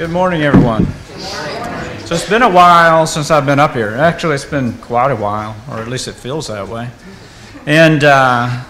Good 0.00 0.08
morning, 0.08 0.44
everyone. 0.44 0.86
So 2.06 2.14
it's 2.14 2.26
been 2.26 2.40
a 2.40 2.48
while 2.48 3.06
since 3.06 3.30
I've 3.30 3.44
been 3.44 3.58
up 3.58 3.74
here. 3.74 3.90
Actually, 3.90 4.36
it's 4.36 4.46
been 4.46 4.72
quite 4.78 5.10
a 5.10 5.14
while, 5.14 5.54
or 5.70 5.76
at 5.76 5.88
least 5.88 6.08
it 6.08 6.14
feels 6.14 6.46
that 6.46 6.66
way. 6.66 6.88
And 7.66 8.02
uh, 8.02 8.64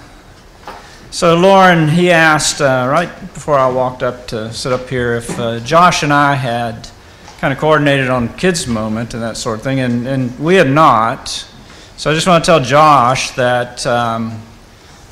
so 1.13 1.37
Lauren, 1.37 1.87
he 1.87 2.11
asked 2.11 2.61
uh, 2.61 2.89
right 2.91 3.09
before 3.33 3.57
I 3.57 3.71
walked 3.71 4.03
up 4.03 4.27
to 4.27 4.53
sit 4.53 4.73
up 4.73 4.89
here 4.89 5.15
if 5.15 5.39
uh, 5.39 5.61
Josh 5.61 6.03
and 6.03 6.13
I 6.13 6.35
had 6.35 6.91
kind 7.39 7.53
of 7.53 7.61
coordinated 7.61 8.11
on 8.11 8.37
kids' 8.37 8.67
moment 8.67 9.15
and 9.15 9.23
that 9.23 9.37
sort 9.37 9.59
of 9.59 9.63
thing, 9.63 9.79
and, 9.79 10.09
and 10.09 10.37
we 10.37 10.57
had 10.57 10.69
not. 10.69 11.29
So 11.97 12.11
I 12.11 12.15
just 12.15 12.27
want 12.27 12.43
to 12.43 12.51
tell 12.51 12.61
Josh 12.61 13.31
that, 13.37 13.87
um, 13.87 14.43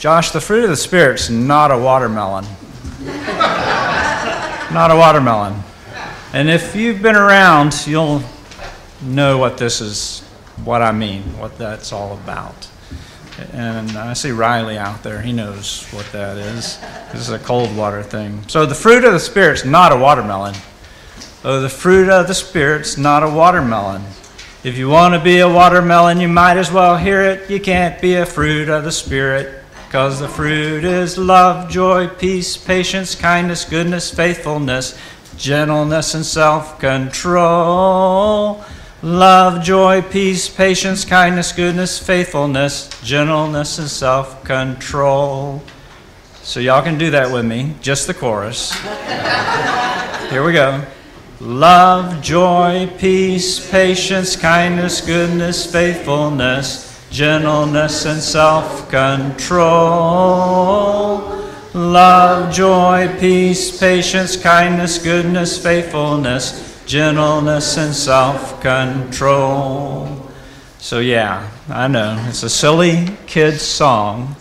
Josh, 0.00 0.32
the 0.32 0.40
fruit 0.40 0.64
of 0.64 0.70
the 0.70 0.76
Spirit's 0.76 1.30
not 1.30 1.70
a 1.70 1.78
watermelon. 1.78 2.44
not 4.72 4.90
a 4.90 4.96
watermelon. 4.96 5.62
And 6.32 6.50
if 6.50 6.76
you've 6.76 7.00
been 7.00 7.16
around, 7.16 7.86
you'll 7.86 8.22
know 9.02 9.38
what 9.38 9.56
this 9.56 9.80
is, 9.80 10.20
what 10.64 10.82
I 10.82 10.92
mean, 10.92 11.22
what 11.38 11.56
that's 11.56 11.92
all 11.92 12.12
about. 12.14 12.68
And 13.52 13.92
I 13.92 14.12
see 14.12 14.32
Riley 14.32 14.76
out 14.76 15.02
there. 15.02 15.22
He 15.22 15.32
knows 15.32 15.86
what 15.90 16.10
that 16.12 16.36
is. 16.36 16.78
This 17.12 17.22
is 17.22 17.30
a 17.30 17.38
cold 17.38 17.74
water 17.76 18.02
thing. 18.02 18.46
So 18.48 18.66
the 18.66 18.74
fruit 18.74 19.04
of 19.04 19.12
the 19.12 19.20
Spirit's 19.20 19.64
not 19.64 19.92
a 19.92 19.96
watermelon. 19.96 20.54
Oh, 21.44 21.60
the 21.60 21.68
fruit 21.68 22.10
of 22.10 22.26
the 22.26 22.34
Spirit's 22.34 22.98
not 22.98 23.22
a 23.22 23.28
watermelon. 23.30 24.02
If 24.64 24.76
you 24.76 24.88
want 24.88 25.14
to 25.14 25.20
be 25.20 25.38
a 25.38 25.48
watermelon, 25.48 26.20
you 26.20 26.28
might 26.28 26.56
as 26.56 26.70
well 26.70 26.96
hear 26.96 27.22
it. 27.22 27.48
You 27.48 27.60
can't 27.60 28.02
be 28.02 28.16
a 28.16 28.26
fruit 28.26 28.68
of 28.68 28.84
the 28.84 28.92
Spirit. 28.92 29.64
Because 29.86 30.20
the 30.20 30.28
fruit 30.28 30.84
is 30.84 31.16
love, 31.16 31.70
joy, 31.70 32.08
peace, 32.08 32.58
patience, 32.58 33.14
kindness, 33.14 33.64
goodness, 33.64 34.12
faithfulness, 34.12 34.98
gentleness, 35.38 36.14
and 36.14 36.26
self 36.26 36.78
control. 36.78 38.62
Love, 39.00 39.62
joy, 39.62 40.02
peace, 40.02 40.48
patience, 40.48 41.04
kindness, 41.04 41.52
goodness, 41.52 41.98
faithfulness, 41.98 42.90
gentleness, 43.02 43.78
and 43.78 43.88
self 43.88 44.42
control. 44.44 45.62
So, 46.42 46.60
y'all 46.60 46.82
can 46.82 46.98
do 46.98 47.10
that 47.12 47.30
with 47.32 47.44
me, 47.44 47.74
just 47.80 48.06
the 48.06 48.14
chorus. 48.14 48.72
Here 50.30 50.44
we 50.44 50.52
go. 50.52 50.84
Love, 51.40 52.20
joy, 52.20 52.90
peace, 52.98 53.70
patience, 53.70 54.34
kindness, 54.34 55.00
goodness, 55.00 55.70
faithfulness, 55.70 57.06
gentleness, 57.10 58.04
and 58.06 58.20
self 58.20 58.90
control. 58.90 60.18
Love, 61.78 62.52
joy, 62.52 63.08
peace, 63.20 63.78
patience, 63.78 64.36
kindness, 64.36 64.98
goodness, 64.98 65.62
faithfulness, 65.62 66.82
gentleness, 66.86 67.76
and 67.76 67.94
self 67.94 68.60
control. 68.60 70.28
So, 70.80 70.98
yeah, 70.98 71.48
I 71.68 71.86
know 71.86 72.20
it's 72.28 72.42
a 72.42 72.50
silly 72.50 73.06
kid's 73.28 73.62
song, 73.62 74.34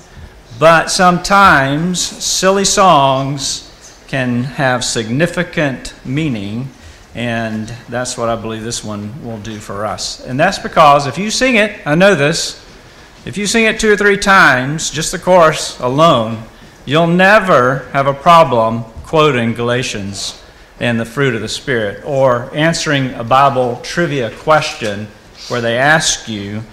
but 0.57 0.89
sometimes 0.89 2.01
silly 2.01 2.65
songs 2.65 4.01
can 4.07 4.43
have 4.43 4.83
significant 4.83 5.93
meaning, 6.03 6.69
and 7.13 7.67
that's 7.87 8.17
what 8.17 8.29
I 8.29 8.35
believe 8.35 8.63
this 8.63 8.83
one 8.83 9.23
will 9.23 9.37
do 9.41 9.59
for 9.59 9.85
us. 9.85 10.25
And 10.25 10.39
that's 10.39 10.57
because 10.57 11.05
if 11.05 11.19
you 11.19 11.29
sing 11.29 11.57
it, 11.57 11.85
I 11.85 11.93
know 11.93 12.15
this, 12.15 12.65
if 13.27 13.37
you 13.37 13.45
sing 13.45 13.65
it 13.65 13.79
two 13.79 13.91
or 13.91 13.97
three 13.97 14.17
times, 14.17 14.89
just 14.89 15.11
the 15.11 15.19
chorus 15.19 15.79
alone, 15.79 16.43
You'll 16.87 17.07
never 17.07 17.79
have 17.91 18.07
a 18.07 18.13
problem 18.13 18.85
quoting 19.03 19.53
Galatians 19.53 20.41
and 20.79 20.97
the 20.97 21.03
fruit 21.03 21.35
of 21.35 21.41
the 21.41 21.49
Spirit 21.49 22.01
or 22.05 22.49
answering 22.55 23.13
a 23.15 23.25
Bible 23.25 23.81
trivia 23.83 24.31
question 24.31 25.09
where 25.49 25.59
they 25.59 25.77
ask 25.77 26.29
you, 26.29 26.63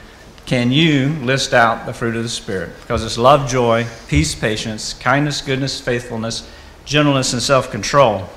Can 0.47 0.71
you 0.71 1.09
list 1.25 1.53
out 1.53 1.85
the 1.85 1.93
fruit 1.93 2.15
of 2.15 2.23
the 2.23 2.29
Spirit? 2.29 2.71
Because 2.83 3.03
it's 3.03 3.19
love, 3.19 3.51
joy, 3.51 3.89
peace, 4.07 4.37
patience, 4.37 4.95
kindness, 4.95 5.41
goodness, 5.41 5.81
faithfulness, 5.81 6.49
gentleness, 6.85 7.33
and 7.33 7.43
self 7.43 7.73
control. 7.73 8.29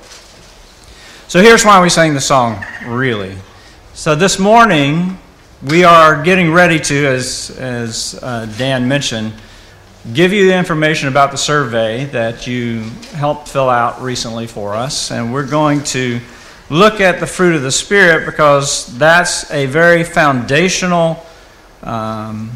So 1.27 1.43
here's 1.43 1.63
why 1.63 1.79
we 1.79 1.89
sang 1.89 2.15
the 2.15 2.21
song, 2.21 2.65
really. 2.87 3.37
So 3.93 4.15
this 4.15 4.39
morning, 4.39 5.19
we 5.61 5.83
are 5.83 6.23
getting 6.23 6.51
ready 6.51 6.79
to, 6.79 7.05
as, 7.05 7.55
as 7.59 8.19
uh, 8.23 8.47
Dan 8.57 8.87
mentioned, 8.87 9.31
give 10.13 10.31
you 10.31 10.47
the 10.47 10.55
information 10.55 11.07
about 11.07 11.31
the 11.31 11.37
survey 11.37 12.05
that 12.05 12.47
you 12.47 12.81
helped 13.13 13.47
fill 13.47 13.69
out 13.69 14.01
recently 14.01 14.47
for 14.47 14.73
us. 14.73 15.11
And 15.11 15.33
we're 15.33 15.47
going 15.47 15.83
to 15.85 16.19
look 16.69 17.01
at 17.01 17.19
the 17.19 17.27
fruit 17.27 17.55
of 17.55 17.61
the 17.61 17.71
Spirit 17.71 18.25
because 18.25 18.97
that's 18.97 19.49
a 19.51 19.65
very 19.65 20.03
foundational 20.03 21.25
um, 21.83 22.51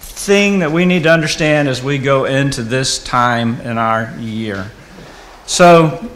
thing 0.00 0.60
that 0.60 0.72
we 0.72 0.84
need 0.84 1.04
to 1.04 1.10
understand 1.10 1.68
as 1.68 1.82
we 1.82 1.98
go 1.98 2.24
into 2.24 2.62
this 2.62 3.02
time 3.02 3.60
in 3.60 3.78
our 3.78 4.12
year. 4.18 4.70
So, 5.46 6.10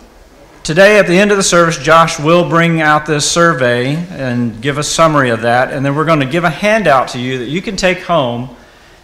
today 0.62 0.98
at 0.98 1.06
the 1.06 1.16
end 1.16 1.30
of 1.30 1.36
the 1.36 1.42
service, 1.42 1.78
Josh 1.78 2.18
will 2.18 2.48
bring 2.48 2.80
out 2.80 3.06
this 3.06 3.30
survey 3.30 3.94
and 3.94 4.60
give 4.60 4.78
a 4.78 4.82
summary 4.82 5.30
of 5.30 5.42
that. 5.42 5.72
And 5.72 5.84
then 5.84 5.94
we're 5.94 6.04
going 6.04 6.20
to 6.20 6.26
give 6.26 6.44
a 6.44 6.50
handout 6.50 7.08
to 7.08 7.20
you 7.20 7.38
that 7.38 7.48
you 7.48 7.62
can 7.62 7.76
take 7.76 8.02
home 8.02 8.55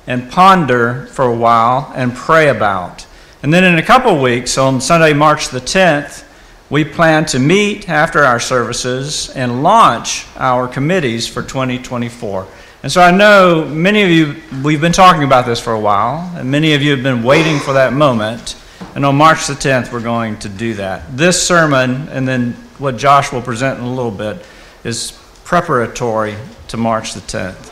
and 0.06 0.30
ponder 0.30 1.06
for 1.06 1.24
a 1.24 1.34
while 1.34 1.92
and 1.94 2.14
pray 2.14 2.48
about. 2.48 3.06
And 3.42 3.52
then 3.52 3.64
in 3.64 3.78
a 3.78 3.82
couple 3.82 4.20
weeks, 4.20 4.56
on 4.58 4.80
Sunday, 4.80 5.12
March 5.12 5.48
the 5.48 5.60
10th, 5.60 6.24
we 6.70 6.84
plan 6.84 7.26
to 7.26 7.38
meet 7.38 7.88
after 7.88 8.24
our 8.24 8.40
services 8.40 9.30
and 9.30 9.62
launch 9.62 10.26
our 10.36 10.66
committees 10.68 11.28
for 11.28 11.42
2024. 11.42 12.46
And 12.82 12.90
so 12.90 13.00
I 13.00 13.10
know 13.10 13.64
many 13.64 14.02
of 14.02 14.10
you, 14.10 14.36
we've 14.64 14.80
been 14.80 14.92
talking 14.92 15.22
about 15.22 15.44
this 15.44 15.60
for 15.60 15.72
a 15.72 15.78
while, 15.78 16.32
and 16.36 16.50
many 16.50 16.74
of 16.74 16.82
you 16.82 16.92
have 16.92 17.02
been 17.02 17.22
waiting 17.22 17.58
for 17.58 17.74
that 17.74 17.92
moment. 17.92 18.56
And 18.94 19.04
on 19.04 19.16
March 19.16 19.46
the 19.46 19.54
10th, 19.54 19.92
we're 19.92 20.00
going 20.00 20.38
to 20.40 20.48
do 20.48 20.74
that. 20.74 21.16
This 21.16 21.46
sermon, 21.46 22.08
and 22.08 22.26
then 22.26 22.52
what 22.78 22.96
Josh 22.96 23.32
will 23.32 23.42
present 23.42 23.78
in 23.78 23.84
a 23.84 23.92
little 23.92 24.10
bit, 24.10 24.44
is 24.82 25.18
preparatory 25.44 26.36
to 26.68 26.76
March 26.76 27.14
the 27.14 27.20
10th. 27.20 27.71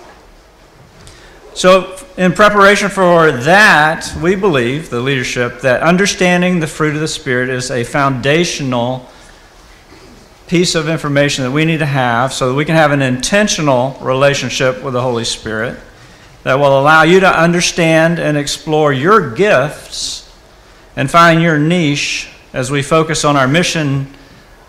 So, 1.52 1.96
in 2.16 2.32
preparation 2.32 2.88
for 2.88 3.32
that, 3.32 4.14
we 4.22 4.36
believe, 4.36 4.88
the 4.88 5.00
leadership, 5.00 5.62
that 5.62 5.82
understanding 5.82 6.60
the 6.60 6.66
fruit 6.68 6.94
of 6.94 7.00
the 7.00 7.08
Spirit 7.08 7.48
is 7.48 7.70
a 7.70 7.82
foundational 7.82 9.08
piece 10.46 10.74
of 10.74 10.88
information 10.88 11.44
that 11.44 11.50
we 11.50 11.64
need 11.64 11.78
to 11.78 11.86
have 11.86 12.32
so 12.32 12.48
that 12.48 12.54
we 12.54 12.64
can 12.64 12.76
have 12.76 12.92
an 12.92 13.02
intentional 13.02 13.96
relationship 14.00 14.82
with 14.82 14.94
the 14.94 15.00
Holy 15.00 15.24
Spirit 15.24 15.78
that 16.42 16.54
will 16.54 16.78
allow 16.78 17.02
you 17.02 17.20
to 17.20 17.40
understand 17.40 18.18
and 18.18 18.36
explore 18.36 18.92
your 18.92 19.34
gifts 19.34 20.32
and 20.96 21.10
find 21.10 21.42
your 21.42 21.58
niche 21.58 22.28
as 22.52 22.70
we 22.70 22.82
focus 22.82 23.24
on 23.24 23.36
our 23.36 23.46
mission 23.46 24.06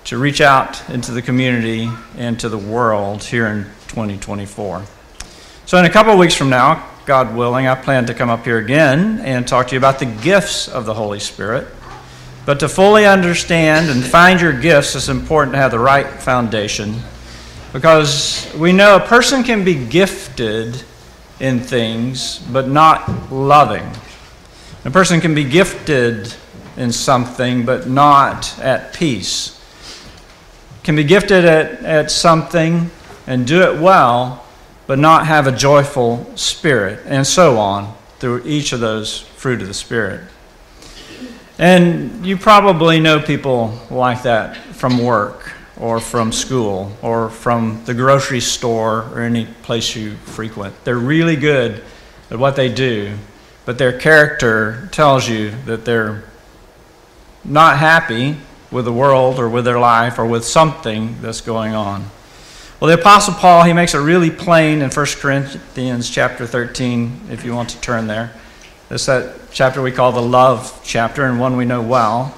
to 0.03 0.17
reach 0.17 0.41
out 0.41 0.87
into 0.89 1.11
the 1.11 1.21
community 1.21 1.89
and 2.17 2.39
to 2.39 2.49
the 2.49 2.57
world 2.57 3.23
here 3.23 3.47
in 3.47 3.63
2024. 3.87 4.83
So, 5.65 5.77
in 5.77 5.85
a 5.85 5.89
couple 5.89 6.11
of 6.11 6.19
weeks 6.19 6.35
from 6.35 6.49
now, 6.49 6.87
God 7.05 7.35
willing, 7.35 7.67
I 7.67 7.75
plan 7.75 8.05
to 8.07 8.13
come 8.13 8.29
up 8.29 8.43
here 8.43 8.57
again 8.57 9.19
and 9.19 9.47
talk 9.47 9.67
to 9.67 9.75
you 9.75 9.79
about 9.79 9.99
the 9.99 10.05
gifts 10.05 10.67
of 10.67 10.85
the 10.85 10.93
Holy 10.93 11.19
Spirit. 11.19 11.67
But 12.45 12.59
to 12.61 12.69
fully 12.69 13.05
understand 13.05 13.89
and 13.89 14.03
find 14.03 14.41
your 14.41 14.59
gifts, 14.59 14.95
it's 14.95 15.09
important 15.09 15.53
to 15.53 15.59
have 15.59 15.71
the 15.71 15.79
right 15.79 16.07
foundation 16.07 16.95
because 17.73 18.51
we 18.57 18.73
know 18.73 18.97
a 18.97 18.99
person 18.99 19.43
can 19.43 19.63
be 19.63 19.75
gifted 19.85 20.83
in 21.39 21.59
things 21.59 22.39
but 22.51 22.67
not 22.67 23.31
loving. 23.31 23.89
A 24.83 24.91
person 24.91 25.21
can 25.21 25.33
be 25.33 25.43
gifted 25.43 26.33
in 26.75 26.91
something 26.91 27.65
but 27.65 27.87
not 27.87 28.59
at 28.59 28.93
peace. 28.93 29.57
Can 30.83 30.95
be 30.95 31.03
gifted 31.03 31.45
at, 31.45 31.83
at 31.83 32.11
something 32.11 32.89
and 33.27 33.45
do 33.45 33.61
it 33.61 33.79
well 33.79 34.40
but 34.91 34.99
not 34.99 35.25
have 35.25 35.47
a 35.47 35.53
joyful 35.53 36.29
spirit, 36.35 36.99
and 37.05 37.25
so 37.25 37.57
on 37.57 37.95
through 38.19 38.43
each 38.43 38.73
of 38.73 38.81
those 38.81 39.19
fruit 39.19 39.61
of 39.61 39.69
the 39.69 39.73
Spirit. 39.73 40.19
And 41.57 42.25
you 42.25 42.35
probably 42.35 42.99
know 42.99 43.21
people 43.21 43.79
like 43.89 44.23
that 44.23 44.57
from 44.57 45.01
work 45.01 45.53
or 45.79 46.01
from 46.01 46.33
school 46.33 46.91
or 47.01 47.29
from 47.29 47.81
the 47.85 47.93
grocery 47.93 48.41
store 48.41 49.09
or 49.13 49.21
any 49.21 49.45
place 49.63 49.95
you 49.95 50.15
frequent. 50.25 50.75
They're 50.83 50.97
really 50.97 51.37
good 51.37 51.81
at 52.29 52.37
what 52.37 52.57
they 52.57 52.67
do, 52.67 53.17
but 53.63 53.77
their 53.77 53.97
character 53.97 54.89
tells 54.91 55.25
you 55.25 55.51
that 55.67 55.85
they're 55.85 56.25
not 57.45 57.77
happy 57.77 58.35
with 58.69 58.83
the 58.83 58.91
world 58.91 59.39
or 59.39 59.47
with 59.47 59.63
their 59.63 59.79
life 59.79 60.19
or 60.19 60.25
with 60.25 60.43
something 60.43 61.15
that's 61.21 61.39
going 61.39 61.73
on. 61.73 62.07
Well, 62.81 62.87
the 62.87 62.99
Apostle 62.99 63.35
Paul, 63.35 63.61
he 63.61 63.73
makes 63.73 63.93
it 63.93 63.99
really 63.99 64.31
plain 64.31 64.81
in 64.81 64.89
1 64.89 65.05
Corinthians 65.19 66.09
chapter 66.09 66.47
13, 66.47 67.27
if 67.29 67.45
you 67.45 67.53
want 67.53 67.69
to 67.69 67.79
turn 67.79 68.07
there. 68.07 68.31
This 68.89 69.05
that 69.05 69.35
chapter 69.51 69.83
we 69.83 69.91
call 69.91 70.11
the 70.11 70.19
love 70.19 70.81
chapter, 70.83 71.25
and 71.25 71.39
one 71.39 71.57
we 71.57 71.63
know 71.63 71.83
well. 71.83 72.35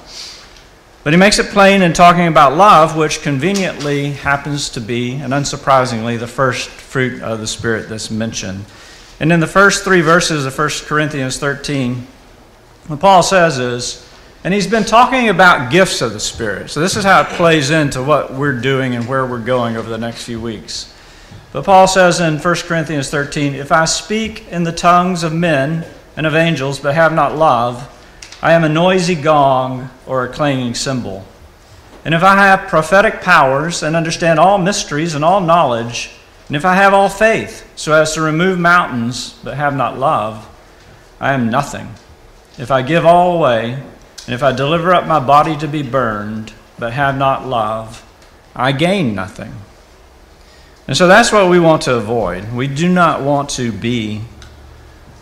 But 1.02 1.14
he 1.14 1.18
makes 1.18 1.38
it 1.38 1.46
plain 1.46 1.80
in 1.80 1.94
talking 1.94 2.26
about 2.26 2.58
love, 2.58 2.94
which 2.94 3.22
conveniently 3.22 4.10
happens 4.10 4.68
to 4.68 4.82
be, 4.82 5.14
and 5.14 5.32
unsurprisingly, 5.32 6.18
the 6.18 6.26
first 6.26 6.68
fruit 6.68 7.22
of 7.22 7.40
the 7.40 7.46
Spirit 7.46 7.88
that's 7.88 8.10
mentioned. 8.10 8.66
And 9.20 9.32
in 9.32 9.40
the 9.40 9.46
first 9.46 9.82
three 9.82 10.02
verses 10.02 10.44
of 10.44 10.58
1 10.58 10.68
Corinthians 10.84 11.38
13, 11.38 12.06
what 12.88 13.00
Paul 13.00 13.22
says 13.22 13.58
is, 13.58 14.03
and 14.44 14.52
he's 14.52 14.66
been 14.66 14.84
talking 14.84 15.30
about 15.30 15.72
gifts 15.72 16.02
of 16.02 16.12
the 16.12 16.20
Spirit. 16.20 16.70
So 16.70 16.80
this 16.80 16.96
is 16.96 17.04
how 17.04 17.22
it 17.22 17.28
plays 17.28 17.70
into 17.70 18.02
what 18.02 18.34
we're 18.34 18.60
doing 18.60 18.94
and 18.94 19.08
where 19.08 19.24
we're 19.24 19.42
going 19.42 19.78
over 19.78 19.88
the 19.88 19.96
next 19.96 20.24
few 20.24 20.38
weeks. 20.38 20.92
But 21.52 21.64
Paul 21.64 21.88
says 21.88 22.20
in 22.20 22.38
1 22.38 22.54
Corinthians 22.66 23.08
13, 23.08 23.54
If 23.54 23.72
I 23.72 23.86
speak 23.86 24.46
in 24.48 24.64
the 24.64 24.72
tongues 24.72 25.22
of 25.22 25.32
men 25.32 25.86
and 26.14 26.26
of 26.26 26.34
angels, 26.34 26.78
but 26.78 26.94
have 26.94 27.14
not 27.14 27.36
love, 27.36 27.90
I 28.42 28.52
am 28.52 28.64
a 28.64 28.68
noisy 28.68 29.14
gong 29.14 29.88
or 30.04 30.24
a 30.24 30.32
clanging 30.32 30.74
cymbal. 30.74 31.24
And 32.04 32.12
if 32.12 32.22
I 32.22 32.34
have 32.34 32.68
prophetic 32.68 33.22
powers 33.22 33.82
and 33.82 33.96
understand 33.96 34.38
all 34.38 34.58
mysteries 34.58 35.14
and 35.14 35.24
all 35.24 35.40
knowledge, 35.40 36.10
and 36.48 36.56
if 36.56 36.66
I 36.66 36.74
have 36.74 36.92
all 36.92 37.08
faith 37.08 37.66
so 37.76 37.94
as 37.94 38.12
to 38.12 38.20
remove 38.20 38.58
mountains 38.58 39.38
but 39.42 39.56
have 39.56 39.74
not 39.74 39.98
love, 39.98 40.46
I 41.18 41.32
am 41.32 41.48
nothing. 41.48 41.94
If 42.58 42.70
I 42.70 42.82
give 42.82 43.06
all 43.06 43.36
away, 43.38 43.82
and 44.26 44.34
if 44.34 44.42
I 44.42 44.52
deliver 44.52 44.94
up 44.94 45.06
my 45.06 45.20
body 45.20 45.56
to 45.58 45.68
be 45.68 45.82
burned 45.82 46.52
but 46.78 46.92
have 46.92 47.16
not 47.16 47.46
love, 47.46 48.04
I 48.54 48.72
gain 48.72 49.14
nothing. 49.14 49.52
And 50.86 50.96
so 50.96 51.06
that's 51.06 51.32
what 51.32 51.50
we 51.50 51.58
want 51.58 51.82
to 51.82 51.94
avoid. 51.94 52.52
We 52.52 52.66
do 52.66 52.88
not 52.88 53.22
want 53.22 53.50
to 53.50 53.72
be 53.72 54.22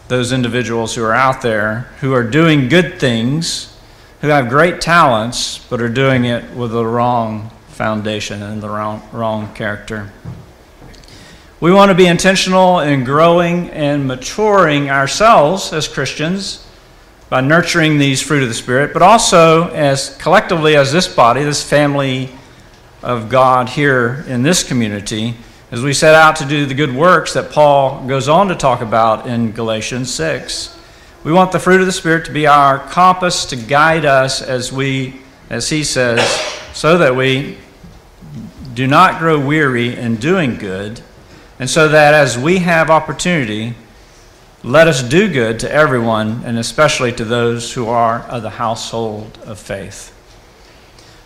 those 0.09 0.33
individuals 0.33 0.95
who 0.95 1.03
are 1.05 1.15
out 1.15 1.43
there 1.43 1.89
who 2.01 2.13
are 2.13 2.25
doing 2.25 2.69
good 2.69 2.99
things, 2.99 3.77
who 4.21 4.29
have 4.29 4.49
great 4.49 4.81
talents, 4.81 5.59
but 5.71 5.81
are 5.81 5.89
doing 5.89 6.25
it 6.25 6.55
with 6.55 6.73
the 6.73 6.85
wrong 6.85 7.51
foundation 7.69 8.43
and 8.43 8.63
the 8.63 8.69
wrong, 8.69 9.09
wrong 9.13 9.53
character. 9.55 10.13
We 11.61 11.73
want 11.73 11.91
to 11.91 11.95
be 11.95 12.07
intentional 12.07 12.81
in 12.81 13.05
growing 13.05 13.71
and 13.71 14.07
maturing 14.07 14.91
ourselves 14.91 15.73
as 15.73 15.89
Christians 15.89 16.67
by 17.33 17.41
nurturing 17.41 17.97
these 17.97 18.21
fruit 18.21 18.43
of 18.43 18.51
the 18.51 18.55
Spirit, 18.55 18.93
but 18.93 19.01
also 19.01 19.71
as 19.71 20.15
collectively 20.19 20.77
as 20.77 20.93
this 20.93 21.09
body, 21.09 21.43
this 21.43 21.67
family 21.67 22.29
of 23.03 23.31
God 23.31 23.71
here 23.71 24.23
in 24.29 24.43
this 24.43 24.63
community, 24.63 25.35
as 25.71 25.81
we 25.81 25.95
set 25.95 26.15
out 26.15 26.37
to 26.37 26.45
do 26.45 26.67
the 26.67 26.75
good 26.75 26.95
works 26.95 27.33
that 27.33 27.51
Paul 27.51 28.07
goes 28.07 28.29
on 28.29 28.49
to 28.49 28.55
talk 28.55 28.83
about 28.83 29.27
in 29.27 29.53
Galatians 29.53 30.13
6. 30.13 30.79
We 31.25 31.33
want 31.33 31.53
the 31.53 31.59
fruit 31.59 31.81
of 31.81 31.87
the 31.87 31.93
Spirit 31.93 32.27
to 32.27 32.33
be 32.33 32.47
our 32.47 32.79
compass 32.79 33.47
to 33.47 33.57
guide 33.57 34.05
us 34.05 34.43
as 34.43 34.71
we, 34.71 35.23
as 35.49 35.71
he 35.71 35.85
says, 35.85 36.21
so 36.75 36.99
that 36.99 37.17
we 37.17 37.57
do 38.75 38.87
not 38.87 39.19
grow 39.19 39.41
weary 39.41 39.97
in 39.97 40.17
doing 40.17 40.57
good 40.57 41.01
and 41.59 41.71
so 41.71 41.89
that 41.89 42.13
as 42.13 42.37
we 42.37 42.59
have 42.59 42.91
opportunity, 42.91 43.75
let 44.65 44.87
us 44.87 45.03
do 45.03 45.29
good 45.29 45.59
to 45.61 45.73
everyone, 45.73 46.43
and 46.45 46.57
especially 46.57 47.11
to 47.13 47.25
those 47.25 47.73
who 47.73 47.89
are 47.89 48.21
of 48.21 48.43
the 48.43 48.51
household 48.51 49.37
of 49.45 49.59
faith. 49.59 50.17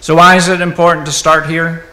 So, 0.01 0.17
why 0.17 0.37
is 0.37 0.49
it 0.49 0.63
important 0.63 1.05
to 1.05 1.13
start 1.13 1.47
here? 1.47 1.85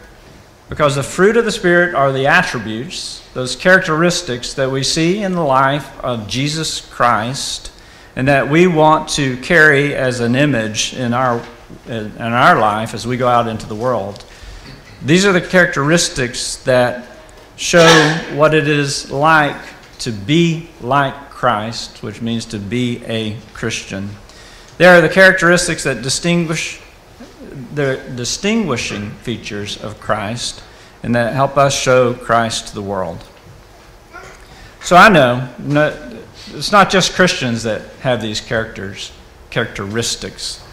Because 0.70 0.96
the 0.96 1.04
fruit 1.04 1.36
of 1.36 1.44
the 1.44 1.52
Spirit 1.52 1.96
are 1.96 2.14
the 2.14 2.28
attributes, 2.28 3.22
those 3.34 3.58
characteristics 3.58 4.54
that 4.54 4.72
we 4.72 4.84
see 4.84 5.22
in 5.22 5.34
the 5.34 5.44
life 5.44 6.00
of 6.00 6.30
Jesus 6.30 6.80
Christ, 6.80 7.74
and 8.16 8.30
that 8.30 8.50
we 8.50 8.66
want 8.66 9.10
to 9.10 9.36
carry 9.38 9.94
as 9.94 10.22
an 10.22 10.36
image 10.36 10.94
in 10.94 11.14
our, 11.14 11.46
in 11.88 12.22
our 12.22 12.58
life 12.58 12.94
as 12.94 13.06
we 13.06 13.18
go 13.18 13.28
out 13.28 13.50
into 13.50 13.66
the 13.68 13.76
world. 13.76 14.24
These 15.02 15.26
are 15.26 15.34
the 15.34 15.42
characteristics 15.42 16.56
that 16.64 17.06
show 17.58 17.86
what 18.34 18.54
it 18.54 18.70
is 18.70 19.12
like 19.12 19.58
to 20.00 20.12
be 20.12 20.70
like 20.80 21.33
Christ, 21.44 22.02
which 22.02 22.22
means 22.22 22.46
to 22.46 22.58
be 22.58 23.04
a 23.04 23.36
Christian. 23.54 24.12
There 24.78 24.98
are 24.98 25.02
the 25.02 25.10
characteristics 25.10 25.84
that 25.84 26.02
distinguish 26.02 26.80
the 27.74 28.02
distinguishing 28.16 29.12
features 29.24 29.76
of 29.84 30.00
Christ 30.00 30.64
and 31.04 31.14
that 31.16 31.34
help 31.34 31.58
us 31.58 31.78
show 31.78 32.14
Christ 32.14 32.70
to 32.70 32.74
the 32.74 32.82
world. 32.82 33.26
So 34.80 34.96
I 34.96 35.10
know 35.10 35.50
it's 36.54 36.72
not 36.72 36.90
just 36.90 37.14
Christians 37.14 37.64
that 37.64 37.82
have 38.00 38.22
these 38.22 38.40
characters, 38.40 39.12
characteristics. 39.50 40.64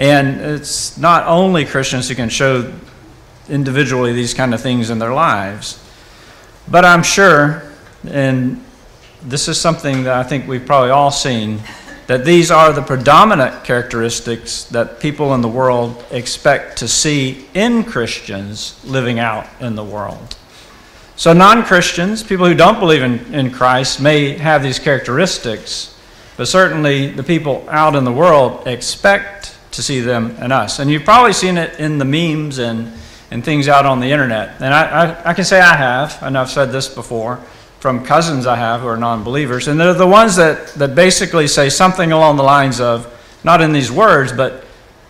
And 0.00 0.40
it's 0.40 0.98
not 0.98 1.24
only 1.28 1.64
Christians 1.64 2.08
who 2.08 2.16
can 2.16 2.30
show 2.30 2.72
individually 3.48 4.12
these 4.12 4.34
kind 4.34 4.54
of 4.54 4.60
things 4.60 4.90
in 4.90 4.98
their 4.98 5.14
lives. 5.14 5.80
But 6.66 6.84
I'm 6.84 7.04
sure, 7.04 7.62
and 8.08 8.64
this 9.22 9.48
is 9.48 9.60
something 9.60 10.04
that 10.04 10.14
I 10.14 10.22
think 10.22 10.46
we've 10.46 10.64
probably 10.64 10.90
all 10.90 11.10
seen, 11.10 11.60
that 12.06 12.24
these 12.24 12.50
are 12.50 12.72
the 12.72 12.82
predominant 12.82 13.64
characteristics 13.64 14.64
that 14.64 15.00
people 15.00 15.34
in 15.34 15.40
the 15.40 15.48
world 15.48 16.04
expect 16.10 16.78
to 16.78 16.88
see 16.88 17.46
in 17.54 17.84
Christians 17.84 18.80
living 18.84 19.18
out 19.18 19.46
in 19.60 19.74
the 19.74 19.84
world. 19.84 20.36
So, 21.16 21.32
non 21.32 21.64
Christians, 21.64 22.22
people 22.22 22.46
who 22.46 22.54
don't 22.54 22.78
believe 22.78 23.02
in, 23.02 23.34
in 23.34 23.50
Christ, 23.50 24.00
may 24.00 24.36
have 24.38 24.62
these 24.62 24.78
characteristics, 24.78 25.98
but 26.36 26.46
certainly 26.46 27.10
the 27.10 27.22
people 27.22 27.66
out 27.68 27.96
in 27.96 28.04
the 28.04 28.12
world 28.12 28.66
expect 28.66 29.56
to 29.72 29.82
see 29.82 30.00
them 30.00 30.32
in 30.42 30.52
us. 30.52 30.78
And 30.78 30.90
you've 30.90 31.04
probably 31.04 31.32
seen 31.32 31.56
it 31.56 31.80
in 31.80 31.98
the 31.98 32.04
memes 32.04 32.58
and 32.58 32.92
and 33.30 33.44
things 33.44 33.68
out 33.68 33.86
on 33.86 34.00
the 34.00 34.10
internet. 34.10 34.60
And 34.60 34.72
I, 34.72 34.84
I, 34.84 35.30
I, 35.30 35.34
can 35.34 35.44
say 35.44 35.60
I 35.60 35.74
have, 35.74 36.18
and 36.22 36.38
I've 36.38 36.50
said 36.50 36.70
this 36.70 36.88
before, 36.88 37.40
from 37.86 38.04
cousins 38.04 38.48
I 38.48 38.56
have 38.56 38.80
who 38.80 38.88
are 38.88 38.96
non 38.96 39.22
believers. 39.22 39.68
And 39.68 39.78
they're 39.78 39.94
the 39.94 40.08
ones 40.08 40.34
that, 40.34 40.66
that 40.74 40.96
basically 40.96 41.46
say 41.46 41.68
something 41.68 42.10
along 42.10 42.36
the 42.36 42.42
lines 42.42 42.80
of, 42.80 43.06
not 43.44 43.60
in 43.60 43.72
these 43.72 43.92
words, 43.92 44.32
but 44.32 44.64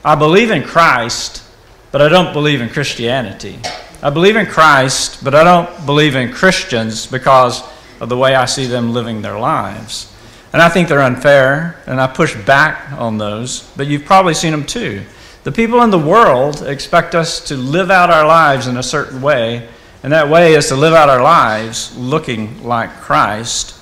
I 0.04 0.14
believe 0.14 0.50
in 0.50 0.62
Christ, 0.62 1.42
but 1.90 2.02
I 2.02 2.10
don't 2.10 2.34
believe 2.34 2.60
in 2.60 2.68
Christianity. 2.68 3.58
I 4.02 4.10
believe 4.10 4.36
in 4.36 4.44
Christ, 4.44 5.24
but 5.24 5.34
I 5.34 5.42
don't 5.42 5.86
believe 5.86 6.16
in 6.16 6.30
Christians 6.30 7.06
because 7.06 7.62
of 7.98 8.10
the 8.10 8.16
way 8.18 8.34
I 8.34 8.44
see 8.44 8.66
them 8.66 8.92
living 8.92 9.22
their 9.22 9.38
lives. 9.38 10.14
And 10.52 10.60
I 10.60 10.68
think 10.68 10.90
they're 10.90 11.00
unfair, 11.00 11.82
and 11.86 11.98
I 11.98 12.06
push 12.06 12.36
back 12.44 12.92
on 12.92 13.16
those, 13.16 13.62
but 13.74 13.86
you've 13.86 14.04
probably 14.04 14.34
seen 14.34 14.50
them 14.50 14.66
too. 14.66 15.02
The 15.44 15.52
people 15.52 15.80
in 15.80 15.88
the 15.88 15.98
world 15.98 16.60
expect 16.60 17.14
us 17.14 17.40
to 17.48 17.56
live 17.56 17.90
out 17.90 18.10
our 18.10 18.26
lives 18.26 18.66
in 18.66 18.76
a 18.76 18.82
certain 18.82 19.22
way, 19.22 19.66
and 20.02 20.12
that 20.12 20.28
way 20.28 20.54
is 20.54 20.68
to 20.68 20.76
live 20.76 20.94
out 20.94 21.08
our 21.08 21.22
lives 21.22 21.96
looking 21.96 22.62
like 22.64 22.90
Christ. 22.96 23.74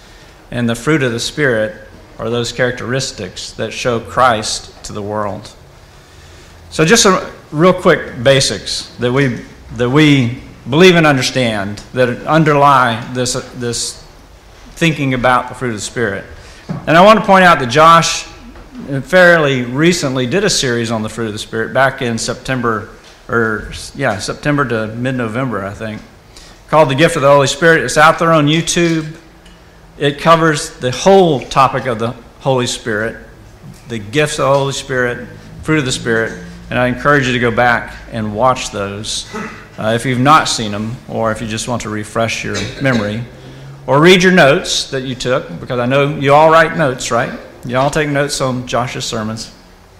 And 0.50 0.68
the 0.68 0.74
fruit 0.74 1.02
of 1.02 1.12
the 1.12 1.20
Spirit 1.20 1.88
are 2.18 2.30
those 2.30 2.52
characteristics 2.52 3.52
that 3.52 3.72
show 3.72 4.00
Christ 4.00 4.84
to 4.84 4.92
the 4.92 5.02
world. 5.02 5.52
So, 6.70 6.84
just 6.84 7.02
some 7.02 7.32
real 7.50 7.72
quick 7.72 8.22
basics 8.22 8.94
that 8.96 9.12
we, 9.12 9.40
that 9.76 9.90
we 9.90 10.42
believe 10.68 10.96
and 10.96 11.06
understand 11.06 11.78
that 11.92 12.08
underlie 12.26 13.04
this, 13.12 13.34
this 13.56 14.02
thinking 14.72 15.14
about 15.14 15.48
the 15.48 15.54
fruit 15.54 15.68
of 15.68 15.74
the 15.74 15.80
Spirit. 15.80 16.24
And 16.86 16.96
I 16.96 17.04
want 17.04 17.20
to 17.20 17.24
point 17.24 17.44
out 17.44 17.58
that 17.58 17.70
Josh 17.70 18.24
fairly 19.02 19.62
recently 19.62 20.26
did 20.26 20.44
a 20.44 20.50
series 20.50 20.90
on 20.90 21.02
the 21.02 21.08
fruit 21.08 21.26
of 21.26 21.32
the 21.32 21.38
Spirit 21.38 21.72
back 21.72 22.02
in 22.02 22.18
September, 22.18 22.90
or 23.28 23.72
yeah, 23.94 24.18
September 24.18 24.66
to 24.68 24.88
mid 24.88 25.14
November, 25.14 25.64
I 25.64 25.72
think, 25.72 26.02
called 26.68 26.90
The 26.90 26.94
Gift 26.94 27.16
of 27.16 27.22
the 27.22 27.30
Holy 27.30 27.46
Spirit. 27.46 27.84
It's 27.84 27.96
out 27.96 28.18
there 28.18 28.32
on 28.32 28.46
YouTube. 28.46 29.16
It 29.98 30.18
covers 30.18 30.70
the 30.78 30.90
whole 30.90 31.40
topic 31.40 31.86
of 31.86 31.98
the 31.98 32.10
Holy 32.40 32.66
Spirit, 32.66 33.16
the 33.88 33.98
gifts 33.98 34.38
of 34.38 34.46
the 34.46 34.58
Holy 34.58 34.72
Spirit, 34.72 35.28
fruit 35.62 35.78
of 35.78 35.84
the 35.84 35.92
Spirit, 35.92 36.44
and 36.70 36.78
I 36.78 36.88
encourage 36.88 37.26
you 37.26 37.32
to 37.32 37.38
go 37.38 37.50
back 37.50 37.96
and 38.10 38.34
watch 38.34 38.70
those 38.70 39.32
uh, 39.78 39.92
if 39.94 40.04
you've 40.04 40.20
not 40.20 40.48
seen 40.48 40.72
them, 40.72 40.96
or 41.08 41.32
if 41.32 41.40
you 41.40 41.46
just 41.46 41.68
want 41.68 41.82
to 41.82 41.88
refresh 41.88 42.44
your 42.44 42.56
memory, 42.82 43.24
or 43.86 44.00
read 44.00 44.22
your 44.22 44.32
notes 44.32 44.90
that 44.90 45.02
you 45.02 45.14
took, 45.14 45.60
because 45.60 45.78
I 45.78 45.86
know 45.86 46.16
you 46.16 46.32
all 46.32 46.50
write 46.50 46.76
notes, 46.76 47.10
right? 47.10 47.38
Y'all 47.64 47.90
take 47.90 48.08
notes 48.08 48.40
on 48.40 48.66
Josh's 48.66 49.04
sermons. 49.04 49.52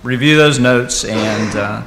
Review 0.02 0.37
those 0.37 0.59
notes 0.59 1.04
and, 1.04 1.57
uh, 1.57 1.83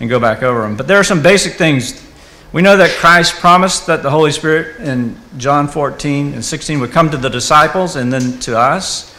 and 0.00 0.08
go 0.08 0.20
back 0.20 0.42
over 0.42 0.62
them. 0.62 0.76
But 0.76 0.86
there 0.86 0.98
are 0.98 1.04
some 1.04 1.22
basic 1.22 1.54
things. 1.54 2.04
We 2.52 2.62
know 2.62 2.76
that 2.76 2.90
Christ 2.98 3.34
promised 3.34 3.86
that 3.86 4.02
the 4.02 4.10
Holy 4.10 4.32
Spirit 4.32 4.80
in 4.80 5.16
John 5.36 5.68
14 5.68 6.34
and 6.34 6.44
16 6.44 6.80
would 6.80 6.92
come 6.92 7.10
to 7.10 7.16
the 7.16 7.28
disciples 7.28 7.96
and 7.96 8.12
then 8.12 8.38
to 8.40 8.58
us. 8.58 9.14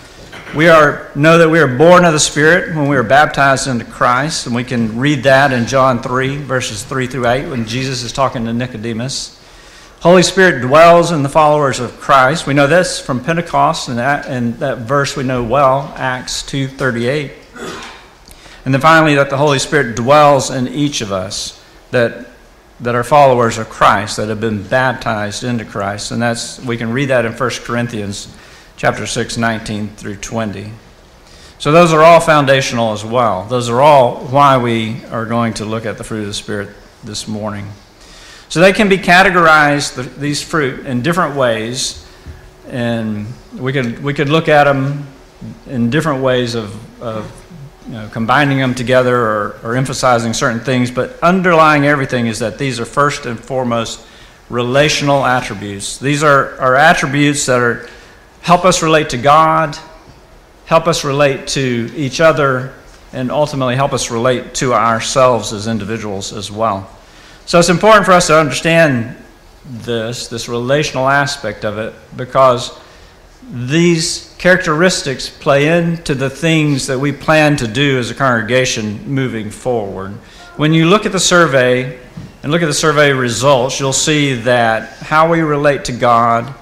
We 0.56 0.68
are, 0.68 1.12
know 1.14 1.38
that 1.38 1.50
we 1.50 1.60
are 1.60 1.68
born 1.68 2.06
of 2.06 2.14
the 2.14 2.20
Spirit 2.20 2.76
when 2.76 2.88
we 2.88 2.98
are 2.98 3.04
baptized 3.04 3.68
into 3.68 3.86
Christ, 3.86 4.48
and 4.48 4.56
we 4.56 4.64
can 4.64 4.98
read 4.98 5.24
that 5.24 5.54
in 5.54 5.68
John 5.68 6.02
3, 6.02 6.38
verses 6.38 6.84
3 6.84 7.06
through 7.06 7.28
8, 7.28 7.50
when 7.50 7.68
Jesus 7.68 8.02
is 8.02 8.12
talking 8.12 8.46
to 8.46 8.54
Nicodemus. 8.54 9.40
Holy 10.02 10.24
Spirit 10.24 10.62
dwells 10.62 11.12
in 11.12 11.22
the 11.22 11.30
followers 11.30 11.80
of 11.80 12.00
Christ. 12.00 12.48
We 12.48 12.56
know 12.56 12.66
this 12.66 13.00
from 13.00 13.24
Pentecost, 13.24 13.90
and 13.90 14.00
that, 14.00 14.26
and 14.26 14.56
that 14.56 14.80
verse 14.80 15.16
we 15.16 15.24
know 15.24 15.44
well, 15.44 15.94
Acts 15.96 16.42
2.38. 16.44 17.89
And 18.66 18.74
then 18.74 18.82
finally, 18.82 19.16
that 19.16 19.30
the 19.30 19.38
Holy 19.38 19.60
Spirit 19.60 19.96
dwells 19.96 20.50
in 20.50 20.68
each 20.68 21.02
of 21.02 21.12
us, 21.12 21.64
that, 21.92 22.28
that 22.80 22.96
are 22.96 23.04
followers 23.04 23.58
of 23.58 23.70
Christ, 23.70 24.18
that 24.18 24.28
have 24.30 24.42
been 24.42 24.64
baptized 24.64 25.44
into 25.44 25.66
Christ. 25.66 26.12
And 26.12 26.22
that's, 26.22 26.60
we 26.60 26.78
can 26.78 26.92
read 26.92 27.06
that 27.06 27.26
in 27.26 27.34
1 27.34 27.50
Corinthians 27.64 28.34
chapter 28.76 29.06
6, 29.06 29.38
19 29.38 29.90
through 29.90 30.18
20. 30.18 30.72
So 31.58 31.74
those 31.74 31.92
are 31.92 32.02
all 32.02 32.22
foundational 32.22 32.94
as 32.94 33.04
well. 33.04 33.46
Those 33.46 33.70
are 33.70 33.82
all 33.82 34.26
why 34.28 34.58
we 34.58 35.04
are 35.06 35.26
going 35.26 35.54
to 35.56 35.66
look 35.66 35.86
at 35.86 35.98
the 35.98 36.04
fruit 36.04 36.22
of 36.22 36.28
the 36.28 36.34
Spirit 36.34 36.70
this 37.04 37.28
morning. 37.28 37.68
So 38.48 38.62
they 38.62 38.74
can 38.74 38.90
be 38.90 38.98
categorized, 38.98 40.18
these 40.18 40.42
fruit, 40.42 40.86
in 40.86 41.02
different 41.02 41.36
ways. 41.36 42.06
And 42.68 43.28
we 43.58 43.74
could, 43.74 44.02
we 44.02 44.14
could 44.14 44.30
look 44.30 44.48
at 44.48 44.64
them 44.64 45.08
in 45.68 45.90
different 45.90 46.24
ways 46.24 46.56
of, 46.56 47.02
of 47.02 47.30
know, 47.94 48.10
combining 48.12 48.60
them 48.60 48.76
together 48.76 49.16
or, 49.16 49.60
or 49.64 49.76
emphasizing 49.76 50.34
certain 50.34 50.60
things, 50.60 50.92
but 50.92 51.18
underlying 51.22 51.86
everything 51.86 52.28
is 52.28 52.40
that 52.40 52.58
these 52.58 52.80
are 52.80 52.86
first 52.86 53.26
and 53.26 53.40
foremost 53.40 54.06
relational 54.50 55.26
attributes. 55.26 55.98
These 55.98 56.24
are, 56.24 56.60
are 56.60 56.76
attributes 56.76 57.46
that 57.48 57.60
are, 57.60 57.90
help 58.42 58.66
us 58.66 58.84
relate 58.84 59.10
to 59.10 59.18
God, 59.18 59.78
help 60.66 60.88
us 60.88 61.04
relate 61.04 61.48
to 61.50 61.92
each 61.96 62.22
other, 62.22 62.74
and 63.12 63.32
ultimately 63.32 63.76
help 63.76 63.94
us 63.94 64.12
relate 64.12 64.54
to 64.56 64.74
ourselves 64.74 65.52
as 65.52 65.68
individuals 65.68 66.32
as 66.32 66.52
well. 66.52 66.90
So 67.46 67.58
it's 67.58 67.70
important 67.70 68.06
for 68.06 68.12
us 68.12 68.28
to 68.28 68.40
understand 68.40 69.18
this, 69.66 70.28
this 70.28 70.48
relational 70.48 71.08
aspect 71.08 71.66
of 71.66 71.78
it, 71.80 71.94
because 72.16 72.78
these 73.52 74.36
characteristics 74.38 75.28
play 75.28 75.68
into 75.68 76.14
the 76.14 76.30
things 76.30 76.88
that 76.88 77.00
we 77.00 77.12
plan 77.12 77.56
to 77.58 77.68
do 77.68 77.98
as 77.98 78.12
a 78.12 78.16
congregation 78.16 79.08
moving 79.08 79.50
forward. 79.50 80.12
When 80.56 80.74
you 80.74 80.86
look 80.86 81.06
at 81.06 81.12
the 81.12 81.20
survey 81.20 82.00
and 82.44 82.52
look 82.52 82.62
at 82.62 82.68
the 82.68 82.74
survey 82.74 83.12
results, 83.12 83.80
you'll 83.80 83.92
see 83.92 84.34
that 84.34 84.90
how 85.00 85.32
we 85.32 85.42
relate 85.42 85.86
to 85.86 85.92
God, 85.92 86.54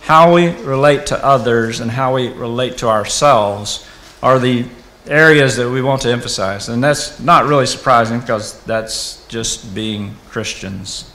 how 0.00 0.34
we 0.34 0.48
relate 0.48 1.06
to 1.06 1.24
others, 1.24 1.80
and 1.80 1.90
how 1.90 2.14
we 2.14 2.28
relate 2.28 2.78
to 2.78 2.88
ourselves 2.88 3.86
are 4.22 4.38
the 4.38 4.66
areas 5.06 5.56
that 5.56 5.70
we 5.70 5.80
want 5.80 6.02
to 6.02 6.10
emphasize. 6.10 6.68
And 6.68 6.82
that's 6.82 7.20
not 7.20 7.46
really 7.46 7.66
surprising 7.66 8.20
because 8.20 8.60
that's 8.64 9.24
just 9.28 9.74
being 9.74 10.16
Christians. 10.28 11.10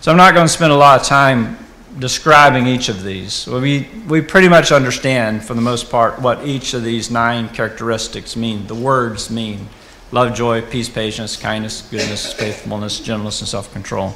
So 0.00 0.12
I'm 0.12 0.16
not 0.16 0.34
going 0.34 0.46
to 0.46 0.52
spend 0.52 0.72
a 0.72 0.76
lot 0.76 1.00
of 1.00 1.06
time 1.06 1.58
describing 1.98 2.66
each 2.66 2.88
of 2.88 3.02
these. 3.02 3.46
We, 3.46 3.88
we 4.06 4.20
pretty 4.20 4.48
much 4.48 4.72
understand, 4.72 5.44
for 5.44 5.54
the 5.54 5.60
most 5.60 5.90
part, 5.90 6.20
what 6.20 6.46
each 6.46 6.74
of 6.74 6.84
these 6.84 7.10
nine 7.10 7.48
characteristics 7.48 8.36
mean, 8.36 8.66
the 8.66 8.74
words 8.74 9.30
mean 9.30 9.68
love, 10.12 10.34
joy, 10.34 10.62
peace, 10.62 10.88
patience, 10.88 11.36
kindness, 11.36 11.82
goodness, 11.90 12.32
faithfulness, 12.32 13.00
gentleness, 13.00 13.40
and 13.40 13.48
self 13.48 13.72
control. 13.72 14.14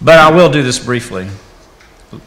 But 0.00 0.18
I 0.18 0.30
will 0.30 0.50
do 0.50 0.62
this 0.62 0.78
briefly. 0.78 1.28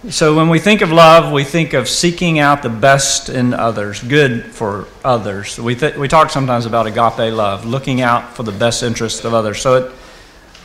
So, 0.09 0.35
when 0.35 0.49
we 0.49 0.59
think 0.59 0.81
of 0.81 0.91
love, 0.91 1.31
we 1.31 1.43
think 1.43 1.73
of 1.73 1.89
seeking 1.89 2.37
out 2.37 2.61
the 2.61 2.69
best 2.69 3.29
in 3.29 3.53
others, 3.53 4.03
good 4.03 4.45
for 4.45 4.87
others. 5.03 5.59
We, 5.59 5.75
th- 5.75 5.95
we 5.95 6.07
talk 6.07 6.29
sometimes 6.29 6.67
about 6.67 6.85
agape 6.85 7.33
love, 7.33 7.65
looking 7.65 8.01
out 8.01 8.35
for 8.35 8.43
the 8.43 8.51
best 8.51 8.83
interests 8.83 9.25
of 9.25 9.33
others. 9.33 9.59
So, 9.59 9.75
it, 9.75 9.91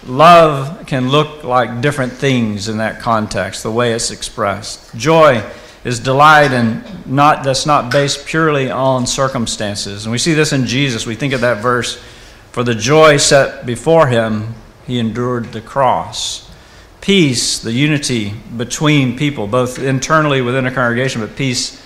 Love 0.06 0.86
can 0.86 1.08
look 1.08 1.42
like 1.42 1.80
different 1.80 2.12
things 2.12 2.68
in 2.68 2.78
that 2.78 3.00
context, 3.00 3.62
the 3.64 3.70
way 3.70 3.92
it's 3.92 4.12
expressed. 4.12 4.94
Joy 4.94 5.42
is 5.84 5.98
delight 5.98 6.52
and 6.52 7.06
not 7.06 7.42
that's 7.42 7.66
not 7.66 7.90
based 7.90 8.24
purely 8.26 8.70
on 8.70 9.06
circumstances. 9.06 10.04
And 10.04 10.12
we 10.12 10.18
see 10.18 10.34
this 10.34 10.52
in 10.52 10.66
Jesus. 10.66 11.06
We 11.06 11.16
think 11.16 11.32
of 11.32 11.40
that 11.40 11.62
verse, 11.62 12.00
for 12.52 12.62
the 12.62 12.74
joy 12.74 13.16
set 13.16 13.66
before 13.66 14.06
him, 14.06 14.54
he 14.86 14.98
endured 14.98 15.52
the 15.52 15.60
cross. 15.60 16.50
Peace, 17.00 17.58
the 17.58 17.72
unity 17.72 18.32
between 18.56 19.16
people, 19.16 19.46
both 19.46 19.78
internally 19.78 20.40
within 20.40 20.66
a 20.66 20.72
congregation, 20.72 21.20
but 21.20 21.36
peace 21.36 21.82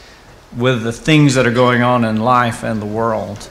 with 0.56 0.82
the 0.82 0.92
things 0.92 1.34
that 1.34 1.46
are 1.46 1.52
going 1.52 1.82
on 1.82 2.04
in 2.04 2.16
life 2.16 2.62
and 2.62 2.82
the 2.82 2.86
world. 2.86 3.48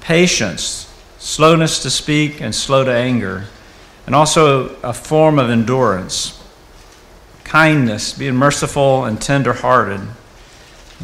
Patience, 0.00 0.92
slowness 1.18 1.80
to 1.82 1.90
speak 1.90 2.40
and 2.40 2.54
slow 2.54 2.84
to 2.84 2.92
anger 2.92 3.46
and 4.06 4.14
also 4.14 4.76
a 4.82 4.92
form 4.92 5.38
of 5.38 5.50
endurance. 5.50 6.40
Kindness, 7.44 8.12
being 8.12 8.34
merciful 8.34 9.04
and 9.04 9.20
tender-hearted. 9.20 10.00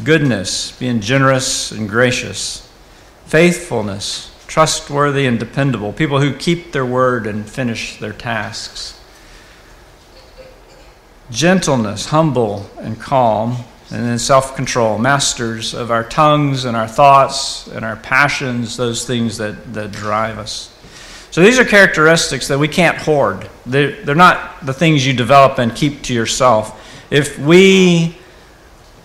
Goodness, 0.03 0.71
being 0.77 0.99
generous 0.99 1.71
and 1.71 1.87
gracious. 1.87 2.67
Faithfulness, 3.25 4.31
trustworthy 4.47 5.25
and 5.25 5.39
dependable. 5.39 5.93
People 5.93 6.19
who 6.19 6.35
keep 6.35 6.71
their 6.71 6.85
word 6.85 7.27
and 7.27 7.49
finish 7.49 7.99
their 7.99 8.13
tasks. 8.13 8.99
Gentleness, 11.29 12.07
humble 12.07 12.69
and 12.79 12.99
calm. 12.99 13.63
And 13.91 14.05
then 14.05 14.19
self 14.19 14.55
control, 14.55 14.97
masters 14.97 15.73
of 15.73 15.91
our 15.91 16.03
tongues 16.03 16.63
and 16.63 16.77
our 16.77 16.87
thoughts 16.87 17.67
and 17.67 17.83
our 17.83 17.97
passions, 17.97 18.77
those 18.77 19.05
things 19.05 19.37
that, 19.37 19.73
that 19.73 19.91
drive 19.91 20.37
us. 20.37 20.70
So 21.31 21.41
these 21.41 21.59
are 21.59 21.65
characteristics 21.65 22.49
that 22.49 22.59
we 22.59 22.67
can't 22.67 22.97
hoard. 22.97 23.49
They're, 23.65 24.03
they're 24.03 24.15
not 24.15 24.65
the 24.65 24.73
things 24.73 25.05
you 25.05 25.13
develop 25.13 25.59
and 25.59 25.73
keep 25.73 26.01
to 26.03 26.13
yourself. 26.13 26.77
If 27.09 27.39
we 27.39 28.17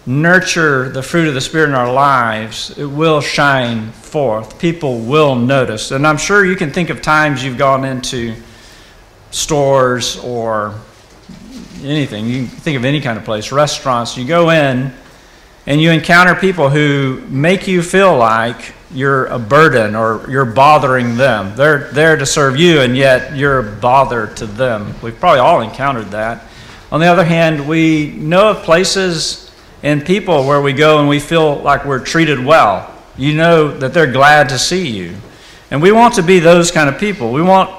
nurture 0.06 0.88
the 0.88 1.02
fruit 1.02 1.28
of 1.28 1.35
the 1.35 1.40
Spirit 1.40 1.68
in 1.68 1.75
our 1.75 1.92
lives, 1.92 2.76
it 2.76 2.85
will 2.85 3.21
shine 3.21 3.92
forth. 3.92 4.59
People 4.59 5.00
will 5.00 5.37
notice. 5.37 5.92
And 5.92 6.04
I'm 6.04 6.16
sure 6.16 6.45
you 6.45 6.56
can 6.56 6.73
think 6.73 6.90
of 6.90 7.00
times 7.00 7.45
you've 7.45 7.59
gone 7.59 7.85
into 7.85 8.35
stores 9.30 10.18
or 10.18 10.75
anything. 11.83 12.26
You 12.26 12.47
can 12.47 12.56
think 12.56 12.76
of 12.76 12.85
any 12.85 13.00
kind 13.00 13.18
of 13.18 13.25
place, 13.25 13.52
restaurants. 13.52 14.16
You 14.16 14.26
go 14.26 14.50
in 14.50 14.92
and 15.66 15.80
you 15.80 15.90
encounter 15.90 16.35
people 16.35 16.71
who 16.71 17.23
make 17.28 17.68
you 17.68 17.83
feel 17.83 18.16
like 18.16 18.75
you're 18.93 19.26
a 19.26 19.38
burden 19.38 19.95
or 19.95 20.25
you're 20.28 20.45
bothering 20.45 21.16
them. 21.16 21.55
They're 21.57 21.90
there 21.93 22.16
to 22.16 22.26
serve 22.26 22.57
you, 22.57 22.81
and 22.81 22.97
yet 22.97 23.37
you're 23.37 23.59
a 23.59 23.76
bother 23.76 24.28
to 24.35 24.47
them. 24.47 24.95
We've 25.02 25.19
probably 25.19 25.40
all 25.40 25.61
encountered 25.61 26.11
that. 26.12 26.45
On 26.93 27.00
the 27.00 27.07
other 27.07 27.25
hand, 27.25 27.69
we 27.69 28.12
know 28.12 28.50
of 28.50 28.62
places 28.62 29.50
and 29.83 30.05
people 30.05 30.47
where 30.47 30.61
we 30.61 30.73
go 30.73 31.00
and 31.00 31.09
we 31.09 31.21
feel 31.21 31.57
like 31.57 31.85
we're 31.85 32.05
treated 32.05 32.45
well. 32.45 32.93
You 33.16 33.35
know 33.35 33.76
that 33.76 33.93
they're 33.93 34.11
glad 34.11 34.49
to 34.50 34.59
see 34.59 34.88
you. 34.88 35.16
And 35.71 35.83
we 35.83 35.90
want 35.90 36.14
to 36.14 36.23
be 36.23 36.38
those 36.38 36.71
kind 36.71 36.88
of 36.88 36.99
people. 36.99 37.33
We 37.33 37.43
want 37.43 37.71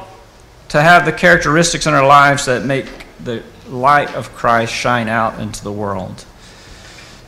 to 0.69 0.81
have 0.81 1.05
the 1.05 1.13
characteristics 1.13 1.87
in 1.87 1.93
our 1.93 2.05
lives 2.05 2.45
that 2.45 2.65
make 2.65 2.85
the 3.23 3.43
light 3.69 4.13
of 4.13 4.33
Christ 4.33 4.73
shine 4.73 5.07
out 5.07 5.39
into 5.39 5.63
the 5.63 5.71
world. 5.71 6.25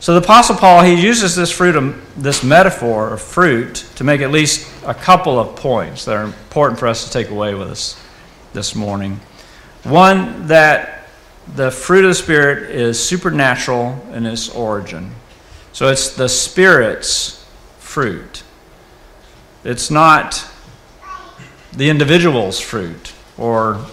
So 0.00 0.14
the 0.14 0.22
Apostle 0.22 0.56
Paul, 0.56 0.82
he 0.82 0.94
uses 0.94 1.36
this 1.36 1.52
fruit, 1.52 1.94
this 2.16 2.42
metaphor 2.42 3.12
of 3.12 3.20
fruit, 3.20 3.84
to 3.96 4.04
make 4.04 4.22
at 4.22 4.30
least 4.30 4.66
a 4.86 4.94
couple 4.94 5.38
of 5.38 5.56
points 5.56 6.06
that 6.06 6.16
are 6.16 6.24
important 6.24 6.80
for 6.80 6.88
us 6.88 7.04
to 7.04 7.10
take 7.10 7.28
away 7.28 7.54
with 7.54 7.68
us 7.68 8.02
this 8.54 8.74
morning. 8.74 9.20
One, 9.82 10.46
that 10.46 11.06
the 11.54 11.70
fruit 11.70 12.06
of 12.06 12.10
the 12.12 12.14
Spirit 12.14 12.70
is 12.70 12.98
supernatural 12.98 14.02
in 14.14 14.24
its 14.24 14.48
origin. 14.48 15.12
So 15.74 15.88
it's 15.88 16.16
the 16.16 16.30
Spirit's 16.30 17.46
fruit. 17.78 18.42
It's 19.64 19.90
not 19.90 20.46
the 21.74 21.90
individual's 21.90 22.58
fruit, 22.58 23.12
or 23.36 23.84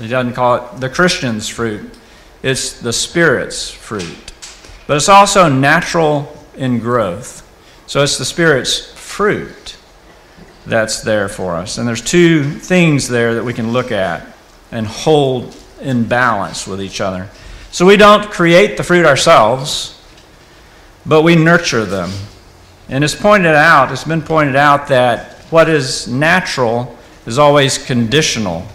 he 0.00 0.06
doesn't 0.06 0.34
call 0.34 0.56
it 0.56 0.80
the 0.80 0.88
Christian's 0.88 1.48
fruit. 1.48 1.92
It's 2.44 2.80
the 2.80 2.92
Spirit's 2.92 3.68
fruit. 3.68 4.32
But 4.86 4.96
it's 4.96 5.08
also 5.08 5.48
natural 5.48 6.32
in 6.56 6.78
growth. 6.78 7.42
So 7.86 8.02
it's 8.02 8.18
the 8.18 8.24
Spirit's 8.24 8.92
fruit 8.92 9.76
that's 10.66 11.02
there 11.02 11.28
for 11.28 11.54
us. 11.54 11.78
And 11.78 11.86
there's 11.86 12.02
two 12.02 12.44
things 12.44 13.08
there 13.08 13.34
that 13.34 13.44
we 13.44 13.52
can 13.52 13.72
look 13.72 13.92
at 13.92 14.26
and 14.72 14.86
hold 14.86 15.56
in 15.80 16.04
balance 16.04 16.66
with 16.66 16.82
each 16.82 17.00
other. 17.00 17.28
So 17.70 17.86
we 17.86 17.96
don't 17.96 18.30
create 18.30 18.76
the 18.76 18.82
fruit 18.82 19.06
ourselves, 19.06 20.00
but 21.04 21.22
we 21.22 21.36
nurture 21.36 21.84
them. 21.84 22.10
And 22.88 23.04
it's 23.04 23.14
pointed 23.14 23.54
out, 23.54 23.92
it's 23.92 24.04
been 24.04 24.22
pointed 24.22 24.56
out 24.56 24.88
that 24.88 25.32
what 25.50 25.68
is 25.68 26.08
natural 26.08 26.96
is 27.26 27.38
always 27.38 27.78
conditional. 27.78 28.66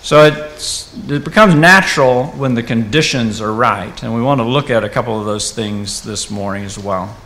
So 0.00 0.24
it 0.24 1.24
becomes 1.24 1.54
natural 1.54 2.26
when 2.28 2.54
the 2.54 2.62
conditions 2.62 3.40
are 3.40 3.52
right. 3.52 4.02
And 4.02 4.14
we 4.14 4.22
want 4.22 4.40
to 4.40 4.44
look 4.44 4.70
at 4.70 4.84
a 4.84 4.88
couple 4.88 5.18
of 5.18 5.26
those 5.26 5.52
things 5.52 6.02
this 6.02 6.30
morning 6.30 6.64
as 6.64 6.78
well. 6.78 7.16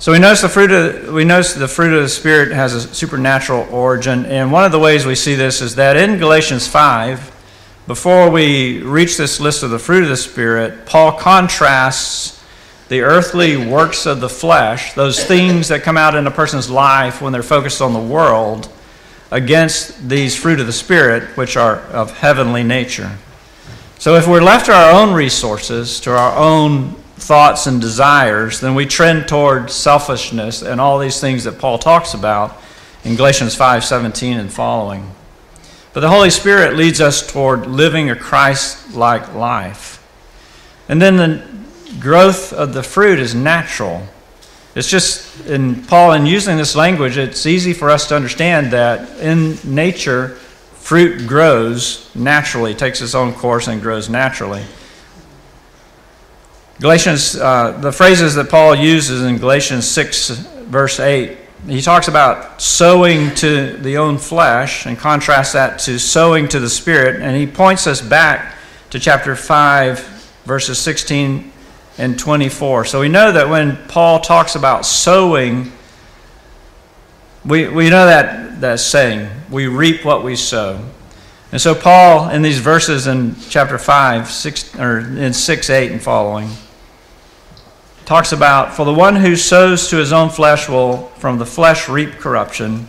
So 0.00 0.12
we 0.12 0.20
notice 0.20 0.42
the 0.42 0.48
fruit 0.48 0.70
of 0.70 1.12
we 1.12 1.24
notice 1.24 1.54
the 1.54 1.66
fruit 1.66 1.92
of 1.92 2.02
the 2.02 2.08
spirit 2.08 2.52
has 2.52 2.72
a 2.72 2.94
supernatural 2.94 3.66
origin, 3.72 4.26
and 4.26 4.52
one 4.52 4.64
of 4.64 4.70
the 4.70 4.78
ways 4.78 5.04
we 5.04 5.16
see 5.16 5.34
this 5.34 5.60
is 5.60 5.74
that 5.74 5.96
in 5.96 6.18
Galatians 6.18 6.68
five, 6.68 7.34
before 7.88 8.30
we 8.30 8.80
reach 8.82 9.16
this 9.16 9.40
list 9.40 9.64
of 9.64 9.70
the 9.70 9.78
fruit 9.80 10.04
of 10.04 10.08
the 10.08 10.16
spirit, 10.16 10.86
Paul 10.86 11.18
contrasts 11.18 12.40
the 12.88 13.00
earthly 13.00 13.56
works 13.56 14.06
of 14.06 14.20
the 14.20 14.28
flesh, 14.28 14.92
those 14.92 15.24
things 15.24 15.66
that 15.66 15.82
come 15.82 15.96
out 15.96 16.14
in 16.14 16.28
a 16.28 16.30
person's 16.30 16.70
life 16.70 17.20
when 17.20 17.32
they're 17.32 17.42
focused 17.42 17.82
on 17.82 17.92
the 17.92 17.98
world, 17.98 18.72
against 19.30 20.08
these 20.08 20.36
fruit 20.36 20.60
of 20.60 20.66
the 20.66 20.72
Spirit, 20.72 21.36
which 21.36 21.56
are 21.56 21.80
of 21.80 22.18
heavenly 22.18 22.62
nature. 22.62 23.18
So 23.98 24.14
if 24.14 24.26
we're 24.26 24.40
left 24.40 24.66
to 24.66 24.72
our 24.72 24.92
own 24.92 25.12
resources, 25.12 26.00
to 26.00 26.16
our 26.16 26.36
own 26.36 26.94
thoughts 27.16 27.66
and 27.66 27.80
desires, 27.80 28.60
then 28.60 28.74
we 28.74 28.86
trend 28.86 29.28
toward 29.28 29.70
selfishness 29.70 30.62
and 30.62 30.80
all 30.80 30.98
these 30.98 31.20
things 31.20 31.44
that 31.44 31.58
Paul 31.58 31.78
talks 31.78 32.14
about 32.14 32.56
in 33.04 33.16
Galatians 33.16 33.54
5:17 33.56 34.38
and 34.38 34.52
following. 34.52 35.10
But 35.92 36.00
the 36.00 36.08
Holy 36.08 36.30
Spirit 36.30 36.76
leads 36.76 37.00
us 37.00 37.26
toward 37.26 37.66
living 37.66 38.08
a 38.08 38.14
Christ-like 38.14 39.34
life. 39.34 40.00
And 40.88 41.02
then 41.02 41.16
the 41.16 41.42
growth 41.98 42.52
of 42.52 42.72
the 42.72 42.82
fruit 42.82 43.18
is 43.18 43.34
natural. 43.34 44.06
It's 44.78 44.88
just, 44.88 45.44
in 45.46 45.82
Paul, 45.86 46.12
in 46.12 46.24
using 46.24 46.56
this 46.56 46.76
language, 46.76 47.16
it's 47.16 47.46
easy 47.46 47.72
for 47.72 47.90
us 47.90 48.06
to 48.08 48.14
understand 48.14 48.70
that 48.70 49.18
in 49.18 49.58
nature, 49.64 50.36
fruit 50.74 51.26
grows 51.26 52.08
naturally, 52.14 52.76
takes 52.76 53.00
its 53.00 53.12
own 53.12 53.34
course 53.34 53.66
and 53.66 53.82
grows 53.82 54.08
naturally. 54.08 54.62
Galatians, 56.78 57.34
uh, 57.34 57.72
the 57.72 57.90
phrases 57.90 58.36
that 58.36 58.50
Paul 58.50 58.76
uses 58.76 59.24
in 59.24 59.38
Galatians 59.38 59.84
6, 59.88 60.28
verse 60.68 61.00
8, 61.00 61.36
he 61.66 61.82
talks 61.82 62.06
about 62.06 62.62
sowing 62.62 63.34
to 63.34 63.76
the 63.78 63.96
own 63.96 64.16
flesh 64.16 64.86
and 64.86 64.96
contrasts 64.96 65.54
that 65.54 65.80
to 65.80 65.98
sowing 65.98 66.46
to 66.46 66.60
the 66.60 66.70
Spirit. 66.70 67.20
And 67.20 67.36
he 67.36 67.48
points 67.48 67.88
us 67.88 68.00
back 68.00 68.54
to 68.90 69.00
chapter 69.00 69.34
5, 69.34 69.98
verses 70.44 70.78
16 70.78 71.50
and 71.98 72.18
24. 72.18 72.84
So 72.84 73.00
we 73.00 73.08
know 73.08 73.32
that 73.32 73.48
when 73.48 73.76
Paul 73.88 74.20
talks 74.20 74.54
about 74.54 74.86
sowing, 74.86 75.72
we, 77.44 77.68
we 77.68 77.90
know 77.90 78.06
that, 78.06 78.60
that 78.60 78.80
saying, 78.80 79.28
we 79.50 79.66
reap 79.66 80.04
what 80.04 80.22
we 80.24 80.36
sow. 80.36 80.80
And 81.50 81.60
so 81.60 81.74
Paul, 81.74 82.28
in 82.30 82.42
these 82.42 82.60
verses 82.60 83.06
in 83.06 83.34
chapter 83.48 83.78
5, 83.78 84.30
6, 84.30 84.78
or 84.78 84.98
in 84.98 85.32
6, 85.32 85.70
8 85.70 85.92
and 85.92 86.02
following, 86.02 86.50
talks 88.04 88.32
about, 88.32 88.74
For 88.74 88.84
the 88.84 88.94
one 88.94 89.16
who 89.16 89.34
sows 89.34 89.88
to 89.88 89.96
his 89.96 90.12
own 90.12 90.28
flesh 90.28 90.68
will 90.68 91.08
from 91.18 91.38
the 91.38 91.46
flesh 91.46 91.88
reap 91.88 92.12
corruption, 92.12 92.86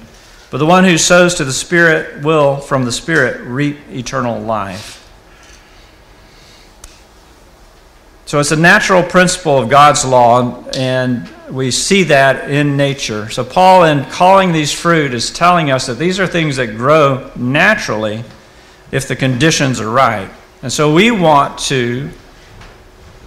but 0.52 0.58
the 0.58 0.66
one 0.66 0.84
who 0.84 0.98
sows 0.98 1.36
to 1.36 1.46
the 1.46 1.54
Spirit 1.54 2.24
will 2.24 2.58
from 2.58 2.84
the 2.84 2.92
Spirit 2.92 3.42
reap 3.42 3.78
eternal 3.90 4.40
life. 4.40 4.99
So 8.30 8.40
it's 8.40 8.52
a 8.52 8.56
natural 8.56 9.02
principle 9.02 9.58
of 9.58 9.70
God's 9.70 10.06
law, 10.06 10.64
and 10.78 11.28
we 11.50 11.72
see 11.72 12.04
that 12.04 12.52
in 12.52 12.78
nature. 12.78 13.28
So, 13.32 13.44
Paul, 13.44 13.86
in 13.86 14.06
calling 14.06 14.52
these 14.52 14.72
fruit, 14.72 15.16
is 15.16 15.32
telling 15.32 15.72
us 15.72 15.88
that 15.88 15.96
these 15.96 16.20
are 16.20 16.28
things 16.28 16.58
that 16.58 16.78
grow 16.78 17.32
naturally 17.36 18.24
if 18.92 19.08
the 19.08 19.16
conditions 19.16 19.80
are 19.82 19.90
right. 19.90 20.30
And 20.62 20.72
so, 20.72 20.94
we 20.94 21.10
want 21.10 21.58
to 21.70 22.12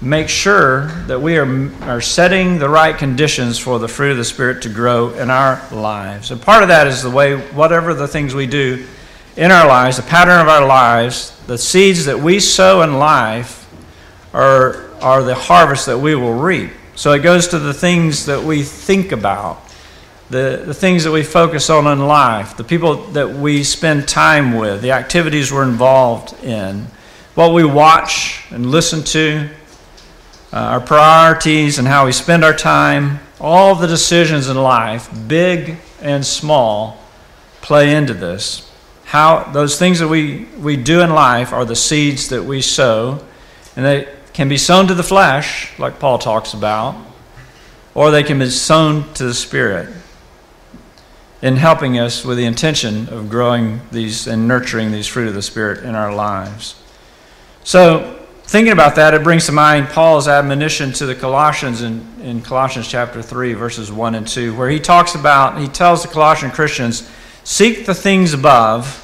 make 0.00 0.28
sure 0.28 0.86
that 1.08 1.20
we 1.20 1.36
are, 1.36 1.72
are 1.82 2.00
setting 2.00 2.60
the 2.60 2.68
right 2.68 2.96
conditions 2.96 3.58
for 3.58 3.80
the 3.80 3.88
fruit 3.88 4.12
of 4.12 4.18
the 4.18 4.24
Spirit 4.24 4.62
to 4.62 4.68
grow 4.68 5.08
in 5.14 5.30
our 5.30 5.60
lives. 5.72 6.30
And 6.30 6.40
part 6.40 6.62
of 6.62 6.68
that 6.68 6.86
is 6.86 7.02
the 7.02 7.10
way, 7.10 7.34
whatever 7.50 7.92
the 7.92 8.06
things 8.06 8.36
we 8.36 8.46
do 8.46 8.86
in 9.36 9.50
our 9.50 9.66
lives, 9.66 9.96
the 9.96 10.04
pattern 10.04 10.40
of 10.40 10.46
our 10.46 10.64
lives, 10.64 11.36
the 11.48 11.58
seeds 11.58 12.04
that 12.04 12.20
we 12.20 12.38
sow 12.38 12.82
in 12.82 13.00
life 13.00 13.58
are, 14.32 14.91
are 15.02 15.22
the 15.22 15.34
harvest 15.34 15.86
that 15.86 15.98
we 15.98 16.14
will 16.14 16.34
reap. 16.34 16.70
So 16.94 17.12
it 17.12 17.20
goes 17.20 17.48
to 17.48 17.58
the 17.58 17.74
things 17.74 18.26
that 18.26 18.42
we 18.42 18.62
think 18.62 19.12
about, 19.12 19.62
the, 20.30 20.62
the 20.64 20.74
things 20.74 21.04
that 21.04 21.10
we 21.10 21.22
focus 21.22 21.70
on 21.70 21.86
in 21.86 22.06
life, 22.06 22.56
the 22.56 22.64
people 22.64 22.96
that 23.08 23.28
we 23.30 23.64
spend 23.64 24.06
time 24.06 24.54
with, 24.54 24.82
the 24.82 24.92
activities 24.92 25.52
we're 25.52 25.64
involved 25.64 26.34
in, 26.44 26.86
what 27.34 27.54
we 27.54 27.64
watch 27.64 28.44
and 28.50 28.70
listen 28.70 29.02
to, 29.04 29.48
uh, 30.52 30.56
our 30.56 30.80
priorities 30.80 31.78
and 31.78 31.88
how 31.88 32.04
we 32.04 32.12
spend 32.12 32.44
our 32.44 32.54
time, 32.54 33.20
all 33.40 33.74
the 33.74 33.86
decisions 33.86 34.48
in 34.48 34.56
life, 34.56 35.10
big 35.26 35.76
and 36.02 36.24
small, 36.24 37.00
play 37.62 37.94
into 37.94 38.12
this. 38.12 38.70
How 39.04 39.44
those 39.52 39.78
things 39.78 39.98
that 39.98 40.08
we, 40.08 40.44
we 40.58 40.76
do 40.76 41.00
in 41.00 41.10
life 41.10 41.52
are 41.52 41.64
the 41.64 41.76
seeds 41.76 42.28
that 42.28 42.44
we 42.44 42.60
sow, 42.60 43.24
and 43.76 43.84
they 43.84 44.08
can 44.32 44.48
be 44.48 44.56
sown 44.56 44.86
to 44.86 44.94
the 44.94 45.02
flesh, 45.02 45.78
like 45.78 45.98
Paul 45.98 46.18
talks 46.18 46.54
about, 46.54 46.96
or 47.94 48.10
they 48.10 48.22
can 48.22 48.38
be 48.38 48.48
sown 48.48 49.12
to 49.14 49.24
the 49.24 49.34
Spirit 49.34 49.88
in 51.42 51.56
helping 51.56 51.98
us 51.98 52.24
with 52.24 52.38
the 52.38 52.44
intention 52.44 53.08
of 53.08 53.28
growing 53.28 53.80
these 53.90 54.26
and 54.26 54.46
nurturing 54.46 54.92
these 54.92 55.06
fruit 55.06 55.28
of 55.28 55.34
the 55.34 55.42
Spirit 55.42 55.84
in 55.84 55.94
our 55.94 56.14
lives. 56.14 56.76
So, 57.64 58.24
thinking 58.44 58.72
about 58.72 58.94
that, 58.94 59.12
it 59.12 59.24
brings 59.24 59.46
to 59.46 59.52
mind 59.52 59.88
Paul's 59.88 60.28
admonition 60.28 60.92
to 60.92 61.06
the 61.06 61.14
Colossians 61.14 61.82
in, 61.82 62.06
in 62.22 62.42
Colossians 62.42 62.88
chapter 62.88 63.20
3, 63.20 63.54
verses 63.54 63.90
1 63.90 64.14
and 64.14 64.26
2, 64.26 64.56
where 64.56 64.70
he 64.70 64.78
talks 64.78 65.14
about, 65.14 65.60
he 65.60 65.68
tells 65.68 66.02
the 66.02 66.08
Colossian 66.08 66.50
Christians, 66.50 67.10
seek 67.44 67.86
the 67.86 67.94
things 67.94 68.32
above. 68.32 69.01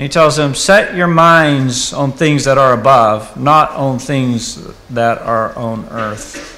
And 0.00 0.04
he 0.04 0.08
tells 0.08 0.34
them, 0.36 0.54
set 0.54 0.96
your 0.96 1.08
minds 1.08 1.92
on 1.92 2.12
things 2.12 2.46
that 2.46 2.56
are 2.56 2.72
above, 2.72 3.38
not 3.38 3.72
on 3.72 3.98
things 3.98 4.66
that 4.88 5.18
are 5.18 5.54
on 5.58 5.86
earth. 5.90 6.56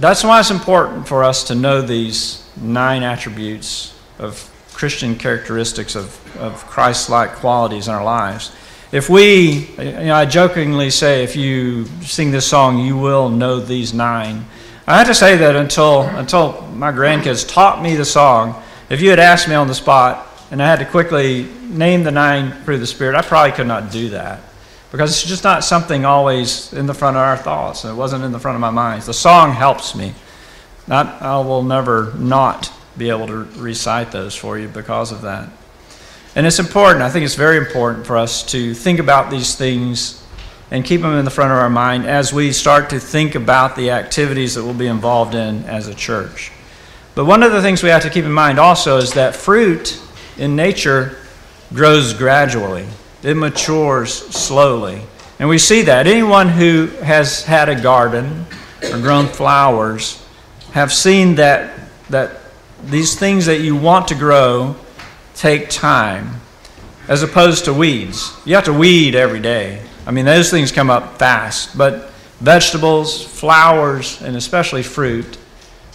That's 0.00 0.24
why 0.24 0.40
it's 0.40 0.50
important 0.50 1.06
for 1.06 1.22
us 1.22 1.44
to 1.44 1.54
know 1.54 1.80
these 1.80 2.44
nine 2.60 3.04
attributes 3.04 3.96
of 4.18 4.50
Christian 4.72 5.14
characteristics 5.14 5.94
of, 5.94 6.36
of 6.38 6.66
Christ 6.66 7.08
like 7.08 7.36
qualities 7.36 7.86
in 7.86 7.94
our 7.94 8.02
lives 8.02 8.50
if 8.90 9.08
we, 9.08 9.68
you 9.78 9.92
know, 9.92 10.16
I 10.16 10.26
jokingly 10.26 10.90
say, 10.90 11.22
if 11.22 11.36
you 11.36 11.86
sing 12.02 12.32
this 12.32 12.48
song, 12.48 12.78
you 12.78 12.96
will 12.96 13.28
know 13.28 13.60
these 13.60 13.94
nine. 13.94 14.44
I 14.88 14.98
have 14.98 15.06
to 15.06 15.14
say 15.14 15.36
that 15.36 15.54
until 15.54 16.02
until 16.02 16.62
my 16.74 16.90
grandkids 16.90 17.48
taught 17.48 17.80
me 17.80 17.94
the 17.94 18.04
song, 18.04 18.60
if 18.90 19.00
you 19.00 19.10
had 19.10 19.20
asked 19.20 19.48
me 19.48 19.54
on 19.54 19.68
the 19.68 19.74
spot 19.74 20.31
and 20.52 20.62
I 20.62 20.66
had 20.66 20.80
to 20.80 20.84
quickly 20.84 21.48
name 21.62 22.04
the 22.04 22.10
nine 22.10 22.52
fruit 22.64 22.74
of 22.74 22.80
the 22.80 22.86
Spirit, 22.86 23.16
I 23.16 23.22
probably 23.22 23.52
could 23.52 23.66
not 23.66 23.90
do 23.90 24.10
that 24.10 24.40
because 24.90 25.10
it's 25.10 25.26
just 25.26 25.44
not 25.44 25.64
something 25.64 26.04
always 26.04 26.74
in 26.74 26.84
the 26.84 26.92
front 26.92 27.16
of 27.16 27.22
our 27.22 27.38
thoughts. 27.38 27.86
It 27.86 27.94
wasn't 27.94 28.22
in 28.22 28.32
the 28.32 28.38
front 28.38 28.56
of 28.56 28.60
my 28.60 28.68
mind. 28.68 29.02
The 29.02 29.14
song 29.14 29.52
helps 29.52 29.94
me. 29.94 30.12
Not, 30.86 31.22
I 31.22 31.38
will 31.40 31.62
never 31.62 32.12
not 32.18 32.70
be 32.98 33.08
able 33.08 33.26
to 33.28 33.44
recite 33.56 34.12
those 34.12 34.34
for 34.34 34.58
you 34.58 34.68
because 34.68 35.10
of 35.10 35.22
that. 35.22 35.48
And 36.36 36.46
it's 36.46 36.58
important, 36.58 37.02
I 37.02 37.08
think 37.08 37.24
it's 37.24 37.34
very 37.34 37.56
important 37.56 38.06
for 38.06 38.18
us 38.18 38.42
to 38.52 38.74
think 38.74 38.98
about 38.98 39.30
these 39.30 39.54
things 39.54 40.22
and 40.70 40.84
keep 40.84 41.00
them 41.00 41.14
in 41.14 41.24
the 41.24 41.30
front 41.30 41.52
of 41.52 41.56
our 41.56 41.70
mind 41.70 42.04
as 42.04 42.30
we 42.30 42.52
start 42.52 42.90
to 42.90 43.00
think 43.00 43.34
about 43.34 43.74
the 43.74 43.90
activities 43.90 44.54
that 44.56 44.64
we'll 44.64 44.74
be 44.74 44.86
involved 44.86 45.34
in 45.34 45.64
as 45.64 45.88
a 45.88 45.94
church. 45.94 46.52
But 47.14 47.24
one 47.24 47.42
of 47.42 47.52
the 47.52 47.62
things 47.62 47.82
we 47.82 47.88
have 47.88 48.02
to 48.02 48.10
keep 48.10 48.26
in 48.26 48.32
mind 48.32 48.58
also 48.58 48.98
is 48.98 49.14
that 49.14 49.34
fruit 49.34 49.98
in 50.36 50.56
nature 50.56 51.16
grows 51.72 52.12
gradually, 52.12 52.86
it 53.22 53.34
matures 53.36 54.12
slowly. 54.12 55.02
And 55.38 55.48
we 55.48 55.58
see 55.58 55.82
that. 55.82 56.06
Anyone 56.06 56.48
who 56.48 56.86
has 57.02 57.44
had 57.44 57.68
a 57.68 57.80
garden 57.80 58.46
or 58.82 58.98
grown 58.98 59.26
flowers 59.26 60.24
have 60.72 60.92
seen 60.92 61.36
that, 61.36 61.78
that 62.10 62.40
these 62.84 63.18
things 63.18 63.46
that 63.46 63.60
you 63.60 63.76
want 63.76 64.08
to 64.08 64.14
grow 64.14 64.76
take 65.34 65.68
time 65.68 66.40
as 67.08 67.22
opposed 67.22 67.64
to 67.64 67.74
weeds. 67.74 68.32
You 68.44 68.54
have 68.54 68.64
to 68.64 68.72
weed 68.72 69.14
every 69.14 69.40
day. 69.40 69.82
I 70.06 70.10
mean, 70.10 70.24
those 70.24 70.50
things 70.50 70.72
come 70.72 70.90
up 70.90 71.18
fast, 71.18 71.76
but 71.76 72.10
vegetables, 72.40 73.24
flowers, 73.24 74.20
and 74.22 74.36
especially 74.36 74.82
fruit, 74.82 75.38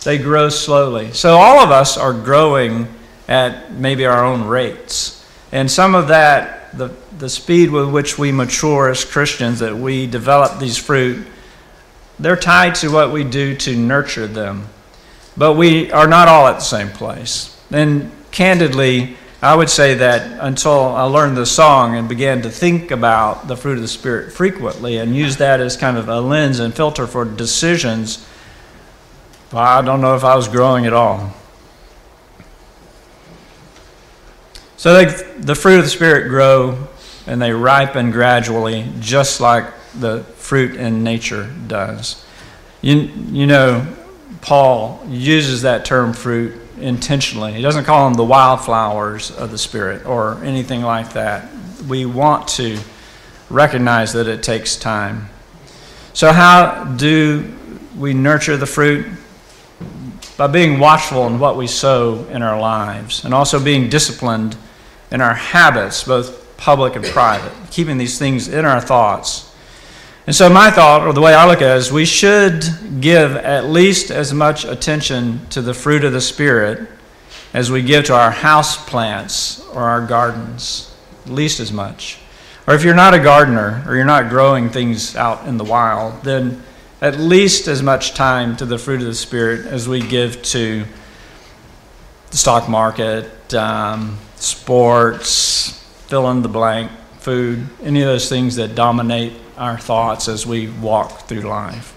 they 0.04 0.18
grow 0.18 0.50
slowly. 0.50 1.12
So 1.12 1.36
all 1.36 1.60
of 1.60 1.72
us 1.72 1.98
are 1.98 2.14
growing 2.14 2.88
at 3.28 3.72
maybe 3.74 4.06
our 4.06 4.24
own 4.24 4.44
rates. 4.44 5.26
And 5.52 5.70
some 5.70 5.96
of 5.96 6.10
that, 6.10 6.78
the, 6.78 6.94
the 7.18 7.30
speed 7.30 7.72
with 7.72 7.90
which 7.90 8.18
we 8.18 8.32
mature 8.32 8.90
as 8.90 9.04
Christians, 9.06 9.60
that 9.60 9.76
we 9.76 10.08
develop 10.08 10.60
these 10.60 10.78
fruit, 10.78 11.26
they're 12.20 12.36
tied 12.36 12.76
to 12.76 12.92
what 12.92 13.12
we 13.12 13.24
do 13.24 13.56
to 13.58 13.76
nurture 13.76 14.28
them. 14.28 14.68
But 15.36 15.54
we 15.54 15.92
are 15.92 16.08
not 16.08 16.28
all 16.28 16.48
at 16.48 16.56
the 16.56 16.62
same 16.62 16.90
place. 16.90 17.56
And 17.72 18.12
candidly, 18.32 19.18
I 19.42 19.56
would 19.56 19.70
say 19.70 19.94
that 19.96 20.40
until 20.42 20.80
I 20.80 21.04
learned 21.04 21.38
the 21.38 21.46
song 21.46 21.96
and 21.96 22.10
began 22.10 22.42
to 22.42 22.50
think 22.50 22.90
about 22.90 23.48
the 23.48 23.56
fruit 23.56 23.76
of 23.76 23.82
the 23.82 23.88
Spirit 23.88 24.34
frequently 24.34 24.98
and 24.98 25.16
use 25.16 25.38
that 25.38 25.60
as 25.60 25.78
kind 25.78 25.96
of 25.96 26.10
a 26.10 26.20
lens 26.20 26.60
and 26.60 26.74
filter 26.74 27.06
for 27.06 27.24
decisions, 27.24 28.28
well, 29.52 29.62
I 29.62 29.82
don't 29.84 30.02
know 30.02 30.16
if 30.16 30.24
I 30.24 30.36
was 30.36 30.48
growing 30.48 30.88
at 30.88 30.94
all. 30.94 31.34
So 34.78 34.94
they, 34.94 35.06
the 35.40 35.56
fruit 35.56 35.80
of 35.80 35.84
the 35.84 35.90
Spirit 35.90 36.30
grow 36.30 36.88
and 37.26 37.42
they 37.42 37.52
ripen 37.52 38.12
gradually, 38.12 38.88
just 39.00 39.42
like 39.42 39.66
the 40.00 40.24
fruit 40.36 40.76
in 40.76 41.04
nature 41.04 41.52
does. 41.66 42.24
You, 42.82 42.96
you 42.96 43.48
know, 43.48 43.86
Paul 44.42 45.04
uses 45.10 45.64
that 45.64 45.84
term 45.84 46.14
fruit 46.14 46.54
intentionally. 46.80 47.54
He 47.54 47.62
doesn't 47.64 47.86
call 47.86 48.06
them 48.06 48.14
the 48.14 48.24
wildflowers 48.24 49.32
of 49.32 49.50
the 49.50 49.58
Spirit 49.58 50.06
or 50.06 50.44
anything 50.44 50.84
like 50.84 51.14
that. 51.14 51.50
We 51.88 52.06
want 52.06 52.48
to 52.50 52.78
recognize 53.50 54.14
that 54.14 54.28
it 54.28 54.44
takes 54.44 54.76
time. 54.76 55.30
So, 56.14 56.32
how 56.32 56.84
do 56.84 57.52
we 57.98 58.14
nurture 58.14 58.58
the 58.58 58.66
fruit? 58.68 59.08
By 60.38 60.46
being 60.46 60.80
watchful 60.80 61.26
in 61.26 61.40
what 61.40 61.58
we 61.58 61.66
sow 61.66 62.26
in 62.30 62.44
our 62.44 62.60
lives 62.60 63.26
and 63.26 63.34
also 63.34 63.64
being 63.64 63.90
disciplined 63.90 64.56
in 65.12 65.22
our 65.22 65.34
habits, 65.34 66.04
both 66.04 66.58
public 66.58 66.96
and 66.96 67.06
private, 67.06 67.54
keeping 67.72 67.98
these 67.98 68.18
things 68.18 68.48
in 68.48 68.66
our 68.66 68.82
thoughts. 68.82 69.54
And 70.26 70.36
so, 70.36 70.50
my 70.50 70.72
thought, 70.72 71.08
or 71.08 71.14
the 71.14 71.22
way 71.22 71.34
I 71.34 71.48
look 71.48 71.62
at 71.62 71.76
it, 71.76 71.80
is 71.80 71.92
we 71.92 72.04
should 72.04 72.66
give 73.00 73.36
at 73.36 73.66
least 73.66 74.12
as 74.12 74.34
much 74.34 74.66
attention 74.66 75.48
to 75.52 75.62
the 75.62 75.74
fruit 75.74 76.04
of 76.04 76.12
the 76.12 76.20
Spirit 76.20 76.90
as 77.54 77.72
we 77.72 77.82
give 77.82 78.06
to 78.06 78.14
our 78.14 78.32
house 78.32 78.84
plants 78.90 79.66
or 79.68 79.84
our 79.84 80.06
gardens, 80.06 80.94
at 81.26 81.32
least 81.32 81.62
as 81.62 81.72
much. 81.72 82.20
Or 82.68 82.74
if 82.74 82.84
you're 82.84 82.94
not 82.94 83.14
a 83.14 83.20
gardener 83.20 83.86
or 83.88 83.96
you're 83.96 84.04
not 84.04 84.30
growing 84.30 84.70
things 84.70 85.16
out 85.16 85.48
in 85.48 85.56
the 85.56 85.64
wild, 85.64 86.24
then 86.24 86.62
at 87.02 87.18
least 87.18 87.68
as 87.68 87.82
much 87.82 88.14
time 88.14 88.58
to 88.58 88.66
the 88.66 88.78
fruit 88.78 89.00
of 89.00 89.08
the 89.08 89.16
Spirit 89.16 89.66
as 89.66 89.88
we 89.88 90.02
give 90.02 90.42
to 90.42 90.84
the 92.32 92.38
stock 92.38 92.68
market, 92.68 93.54
um, 93.54 94.18
sports, 94.38 95.84
fill 96.08 96.30
in 96.32 96.42
the 96.42 96.50
blank, 96.50 96.92
food, 97.20 97.68
any 97.84 98.02
of 98.02 98.08
those 98.08 98.30
things 98.30 98.56
that 98.56 98.76
dominate 98.76 99.34
our 99.58 99.78
thoughts 99.78 100.28
as 100.28 100.46
we 100.46 100.70
walk 100.70 101.28
through 101.28 101.42
life. 101.42 101.94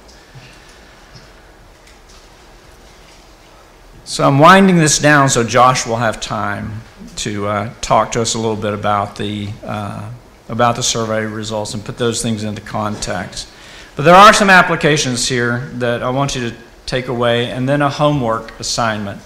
So 4.05 4.27
I'm 4.27 4.41
winding 4.41 4.77
this 4.77 4.99
down 4.99 5.29
so 5.29 5.45
Josh 5.45 5.87
will 5.87 5.97
have 5.97 6.21
time 6.21 6.81
to 7.17 7.47
uh, 7.47 7.75
talk 7.81 8.11
to 8.13 8.23
us 8.23 8.35
a 8.35 8.39
little 8.39 8.57
bit 8.57 8.75
about 8.75 9.15
the 9.17 9.51
uh, 9.63 10.11
about 10.49 10.75
the 10.75 10.83
survey 10.83 11.25
results 11.25 11.75
and 11.75 11.85
put 11.85 11.97
those 11.97 12.21
things 12.21 12.43
into 12.43 12.61
context. 12.61 13.49
But 13.95 14.03
there 14.03 14.17
are 14.17 14.33
some 14.33 14.51
applications 14.51 15.29
here 15.29 15.71
that 15.75 16.03
I 16.03 16.11
want 16.11 16.35
you 16.35 16.51
to 16.51 16.57
take 16.87 17.07
away, 17.07 17.51
and 17.53 17.69
then 17.69 17.83
a 17.83 17.89
homework 17.89 18.59
assignment. 18.59 19.21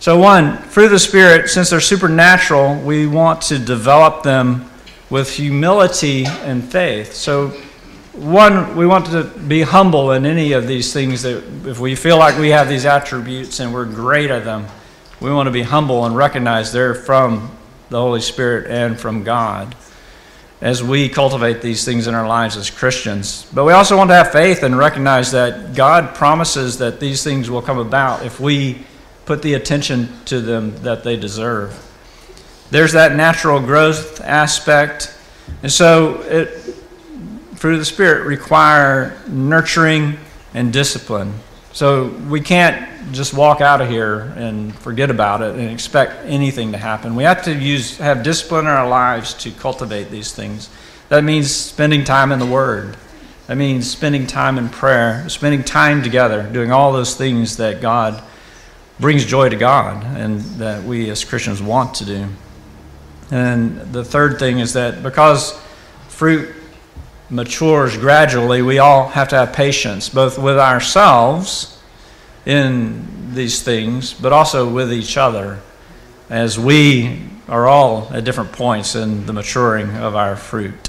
So, 0.00 0.16
one, 0.16 0.58
fruit 0.58 0.88
the 0.90 0.98
Spirit, 0.98 1.48
since 1.48 1.70
they're 1.70 1.80
supernatural, 1.80 2.80
we 2.80 3.08
want 3.08 3.42
to 3.42 3.58
develop 3.58 4.22
them 4.22 4.70
with 5.10 5.34
humility 5.34 6.24
and 6.24 6.62
faith. 6.62 7.14
So, 7.14 7.48
one, 8.12 8.76
we 8.76 8.86
want 8.86 9.06
to 9.06 9.24
be 9.24 9.62
humble 9.62 10.12
in 10.12 10.24
any 10.24 10.52
of 10.52 10.68
these 10.68 10.92
things 10.92 11.22
that 11.22 11.42
if 11.66 11.80
we 11.80 11.96
feel 11.96 12.16
like 12.16 12.38
we 12.38 12.50
have 12.50 12.68
these 12.68 12.84
attributes 12.84 13.58
and 13.58 13.74
we're 13.74 13.86
great 13.86 14.30
at 14.30 14.44
them, 14.44 14.66
we 15.20 15.32
want 15.32 15.48
to 15.48 15.52
be 15.52 15.62
humble 15.62 16.04
and 16.04 16.16
recognize 16.16 16.72
they're 16.72 16.94
from 16.94 17.50
the 17.90 17.98
Holy 17.98 18.20
Spirit 18.20 18.70
and 18.70 19.00
from 19.00 19.24
God 19.24 19.74
as 20.60 20.82
we 20.82 21.08
cultivate 21.08 21.60
these 21.60 21.84
things 21.84 22.06
in 22.06 22.14
our 22.14 22.26
lives 22.26 22.56
as 22.56 22.70
Christians. 22.70 23.48
But 23.52 23.64
we 23.64 23.72
also 23.72 23.96
want 23.96 24.10
to 24.10 24.14
have 24.14 24.30
faith 24.30 24.62
and 24.62 24.78
recognize 24.78 25.32
that 25.32 25.74
God 25.74 26.14
promises 26.14 26.78
that 26.78 27.00
these 27.00 27.24
things 27.24 27.50
will 27.50 27.62
come 27.62 27.78
about 27.78 28.24
if 28.24 28.38
we 28.38 28.84
put 29.28 29.42
the 29.42 29.52
attention 29.52 30.08
to 30.24 30.40
them 30.40 30.74
that 30.82 31.04
they 31.04 31.14
deserve. 31.14 31.84
There's 32.70 32.92
that 32.92 33.14
natural 33.14 33.60
growth 33.60 34.22
aspect. 34.22 35.14
And 35.62 35.70
so 35.70 36.22
it 36.22 36.46
fruit 37.56 37.74
of 37.74 37.78
the 37.80 37.84
spirit 37.84 38.24
require 38.24 39.20
nurturing 39.28 40.16
and 40.54 40.72
discipline. 40.72 41.34
So 41.72 42.06
we 42.30 42.40
can't 42.40 43.12
just 43.12 43.34
walk 43.34 43.60
out 43.60 43.82
of 43.82 43.90
here 43.90 44.32
and 44.36 44.74
forget 44.76 45.10
about 45.10 45.42
it 45.42 45.56
and 45.56 45.70
expect 45.70 46.24
anything 46.24 46.72
to 46.72 46.78
happen. 46.78 47.14
We 47.14 47.24
have 47.24 47.42
to 47.44 47.54
use 47.54 47.98
have 47.98 48.22
discipline 48.22 48.64
in 48.64 48.70
our 48.70 48.88
lives 48.88 49.34
to 49.42 49.50
cultivate 49.50 50.10
these 50.10 50.32
things. 50.32 50.70
That 51.10 51.22
means 51.22 51.50
spending 51.50 52.02
time 52.02 52.32
in 52.32 52.38
the 52.38 52.46
Word. 52.46 52.96
That 53.46 53.56
means 53.56 53.90
spending 53.90 54.26
time 54.26 54.56
in 54.56 54.70
prayer, 54.70 55.28
spending 55.28 55.64
time 55.64 56.02
together, 56.02 56.48
doing 56.50 56.72
all 56.72 56.94
those 56.94 57.14
things 57.14 57.58
that 57.58 57.82
God 57.82 58.22
brings 59.00 59.24
joy 59.24 59.48
to 59.48 59.56
God 59.56 60.04
and 60.16 60.40
that 60.58 60.82
we 60.84 61.10
as 61.10 61.24
Christians 61.24 61.62
want 61.62 61.94
to 61.94 62.04
do. 62.04 62.26
And 63.30 63.92
the 63.92 64.04
third 64.04 64.38
thing 64.38 64.58
is 64.58 64.72
that 64.72 65.02
because 65.02 65.58
fruit 66.08 66.54
matures 67.30 67.96
gradually, 67.96 68.62
we 68.62 68.78
all 68.78 69.08
have 69.08 69.28
to 69.28 69.36
have 69.36 69.52
patience, 69.52 70.08
both 70.08 70.38
with 70.38 70.58
ourselves 70.58 71.78
in 72.46 73.34
these 73.34 73.62
things, 73.62 74.14
but 74.14 74.32
also 74.32 74.68
with 74.68 74.92
each 74.92 75.16
other, 75.16 75.60
as 76.30 76.58
we 76.58 77.22
are 77.48 77.66
all 77.66 78.08
at 78.12 78.24
different 78.24 78.52
points 78.52 78.94
in 78.94 79.26
the 79.26 79.32
maturing 79.32 79.90
of 79.96 80.16
our 80.16 80.36
fruit. 80.36 80.88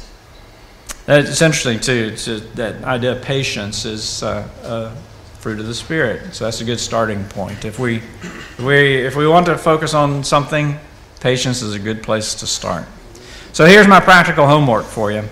It's 1.07 1.41
interesting, 1.41 1.79
too, 1.79 2.15
to, 2.15 2.39
that 2.55 2.83
idea 2.83 3.13
of 3.13 3.21
patience 3.21 3.83
is 3.85 4.23
uh, 4.23 4.47
a 4.63 4.95
fruit 5.39 5.59
of 5.59 5.67
the 5.67 5.73
Spirit. 5.73 6.33
So 6.35 6.45
that's 6.45 6.61
a 6.61 6.65
good 6.65 6.79
starting 6.79 7.23
point. 7.25 7.65
If 7.65 7.79
we, 7.79 7.97
if 7.97 8.59
we, 8.59 8.97
if 8.97 9.15
we 9.15 9.27
want 9.27 9.45
to 9.47 9.57
focus 9.57 9.93
on 9.93 10.23
something, 10.23 10.77
patience 11.19 11.61
is 11.61 11.73
a 11.73 11.79
good 11.79 12.03
place 12.03 12.35
to 12.35 12.47
start. 12.47 12.85
So 13.53 13.65
here's 13.65 13.87
my 13.87 13.99
practical 13.99 14.47
homework 14.47 14.85
for 14.85 15.11
you. 15.11 15.23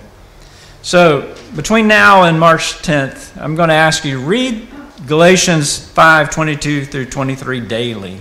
So, 0.81 1.35
between 1.55 1.87
now 1.87 2.23
and 2.23 2.39
March 2.39 2.75
10th, 2.75 3.35
I'm 3.41 3.55
going 3.55 3.67
to 3.69 3.75
ask 3.75 4.05
you 4.05 4.21
read 4.21 4.67
Galatians 5.05 5.77
5 5.89 6.29
22 6.29 6.85
through 6.85 7.05
23 7.07 7.59
daily, 7.61 8.19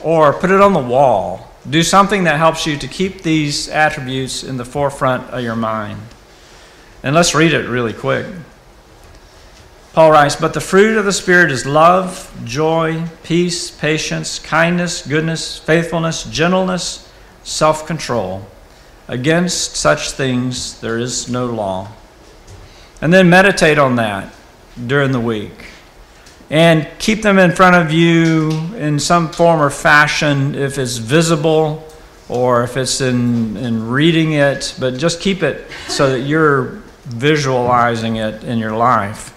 or 0.00 0.32
put 0.32 0.50
it 0.50 0.60
on 0.60 0.72
the 0.72 0.78
wall. 0.78 1.50
Do 1.68 1.82
something 1.82 2.24
that 2.24 2.36
helps 2.36 2.66
you 2.66 2.76
to 2.76 2.86
keep 2.86 3.22
these 3.22 3.68
attributes 3.68 4.44
in 4.44 4.56
the 4.56 4.64
forefront 4.64 5.30
of 5.30 5.42
your 5.42 5.56
mind. 5.56 6.00
And 7.02 7.14
let's 7.14 7.34
read 7.34 7.52
it 7.52 7.68
really 7.68 7.92
quick. 7.92 8.26
Paul 9.94 10.10
writes, 10.10 10.34
But 10.34 10.54
the 10.54 10.60
fruit 10.60 10.98
of 10.98 11.04
the 11.04 11.12
Spirit 11.12 11.52
is 11.52 11.64
love, 11.64 12.28
joy, 12.44 13.04
peace, 13.22 13.70
patience, 13.70 14.40
kindness, 14.40 15.06
goodness, 15.06 15.56
faithfulness, 15.56 16.24
gentleness, 16.24 17.08
self 17.44 17.86
control. 17.86 18.44
Against 19.06 19.76
such 19.76 20.10
things 20.10 20.80
there 20.80 20.98
is 20.98 21.28
no 21.28 21.46
law. 21.46 21.92
And 23.00 23.12
then 23.12 23.30
meditate 23.30 23.78
on 23.78 23.94
that 23.96 24.34
during 24.86 25.12
the 25.12 25.20
week. 25.20 25.66
And 26.50 26.88
keep 26.98 27.22
them 27.22 27.38
in 27.38 27.52
front 27.52 27.76
of 27.76 27.92
you 27.92 28.50
in 28.74 28.98
some 28.98 29.30
form 29.30 29.60
or 29.60 29.70
fashion 29.70 30.56
if 30.56 30.76
it's 30.76 30.96
visible 30.96 31.86
or 32.28 32.64
if 32.64 32.76
it's 32.76 33.00
in, 33.00 33.56
in 33.56 33.88
reading 33.88 34.32
it, 34.32 34.74
but 34.80 34.98
just 34.98 35.20
keep 35.20 35.42
it 35.42 35.70
so 35.88 36.10
that 36.10 36.20
you're 36.20 36.82
visualizing 37.04 38.16
it 38.16 38.42
in 38.42 38.58
your 38.58 38.74
life. 38.74 39.33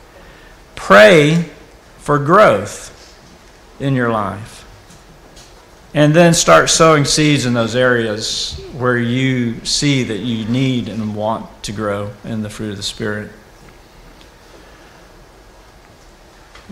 Pray 0.78 1.50
for 1.98 2.18
growth 2.18 2.94
in 3.82 3.94
your 3.94 4.10
life. 4.10 4.64
And 5.94 6.14
then 6.14 6.34
start 6.34 6.70
sowing 6.70 7.04
seeds 7.04 7.46
in 7.46 7.54
those 7.54 7.76
areas 7.76 8.58
where 8.78 8.98
you 8.98 9.66
see 9.66 10.04
that 10.04 10.20
you 10.20 10.46
need 10.46 10.88
and 10.88 11.16
want 11.16 11.64
to 11.64 11.72
grow 11.72 12.12
in 12.24 12.44
the 12.44 12.50
fruit 12.50 12.72
of 12.72 12.78
the 12.78 12.84
Spirit. 12.84 13.32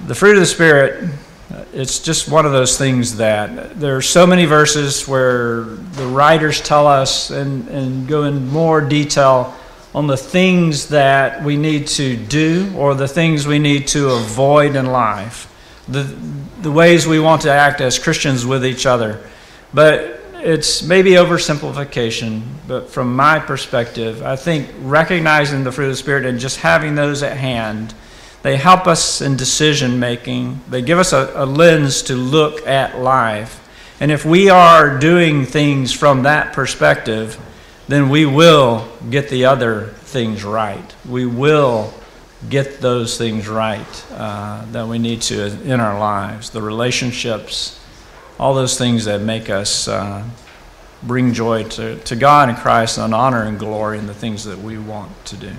The 0.06 0.16
fruit 0.16 0.36
of 0.36 0.42
the 0.42 0.46
Spirit, 0.46 1.10
it's 1.74 2.00
just 2.00 2.30
one 2.30 2.46
of 2.46 2.52
those 2.52 2.78
things 2.78 3.18
that 3.18 3.80
there 3.80 3.98
are 3.98 4.02
so 4.02 4.28
many 4.28 4.46
verses 4.46 5.08
where 5.08 5.64
the 5.64 6.06
writers 6.06 6.62
tell 6.62 6.86
us 6.86 7.32
and, 7.32 7.68
and 7.70 8.08
go 8.08 8.24
in 8.24 8.48
more 8.50 8.82
detail 8.82 9.56
on 9.96 10.06
the 10.06 10.18
things 10.18 10.90
that 10.90 11.44
we 11.44 11.58
need 11.58 11.88
to 11.88 12.16
do 12.16 12.72
or 12.78 12.94
the 12.94 13.08
things 13.08 13.48
we 13.48 13.58
need 13.58 13.88
to 13.88 14.12
avoid 14.12 14.76
in 14.76 14.86
life 14.86 15.52
the, 15.88 16.04
the 16.62 16.72
ways 16.72 17.06
we 17.06 17.20
want 17.20 17.44
to 17.44 17.52
act 17.52 17.82
as 17.82 18.00
Christians 18.00 18.46
with 18.46 18.66
each 18.66 18.86
other. 18.86 19.22
But 19.74 20.22
it's 20.36 20.84
maybe 20.84 21.12
oversimplification, 21.12 22.42
but 22.68 22.90
from 22.90 23.16
my 23.16 23.40
perspective, 23.40 24.24
I 24.24 24.36
think 24.36 24.70
recognizing 24.80 25.64
the 25.64 25.72
fruit 25.72 25.86
of 25.86 25.92
the 25.92 25.98
Spirit 25.98 26.26
and 26.26 26.40
just 26.40 26.58
having 26.58 26.96
those 26.96 27.24
at 27.24 27.38
hand, 27.38 27.94
they 28.44 28.58
help 28.58 28.88
us 28.88 29.22
in 29.22 29.38
decision 29.38 30.00
making. 30.00 30.62
They 30.70 30.82
give 30.82 31.00
us 31.00 31.14
a, 31.14 31.32
a 31.36 31.46
lens 31.46 32.04
to 32.04 32.16
look 32.16 32.66
at 32.68 33.00
life. 33.00 33.62
And 34.00 34.12
if 34.12 34.26
we 34.26 34.50
are 34.50 35.00
doing 35.00 35.46
things 35.46 35.94
from 35.94 36.24
that 36.24 36.54
perspective, 36.54 37.40
then 37.88 38.10
we 38.10 38.26
will 38.26 38.88
get 39.10 39.30
the 39.30 39.46
other 39.46 39.88
things 39.88 40.44
right. 40.44 40.96
We 41.08 41.26
will 41.26 41.94
get 42.50 42.80
those 42.80 43.18
things 43.18 43.48
right 43.48 44.06
uh, 44.12 44.66
that 44.72 44.88
we 44.88 45.00
need 45.00 45.22
to 45.24 45.46
in 45.64 45.80
our 45.80 46.00
lives, 46.00 46.50
the 46.50 46.62
relationships, 46.62 47.80
all 48.40 48.54
those 48.54 48.78
things 48.78 49.06
that 49.06 49.22
make 49.22 49.50
us 49.50 49.88
uh, 49.88 50.24
bring 51.04 51.34
joy 51.34 51.64
to, 51.64 51.98
to 52.00 52.16
God 52.16 52.50
and 52.50 52.58
Christ 52.58 52.98
and 52.98 53.14
honor 53.14 53.44
and 53.44 53.58
glory 53.58 53.98
in 53.98 54.08
the 54.08 54.14
things 54.14 54.44
that 54.46 54.60
we 54.60 54.78
want 54.78 55.26
to 55.26 55.38
do. 55.38 55.52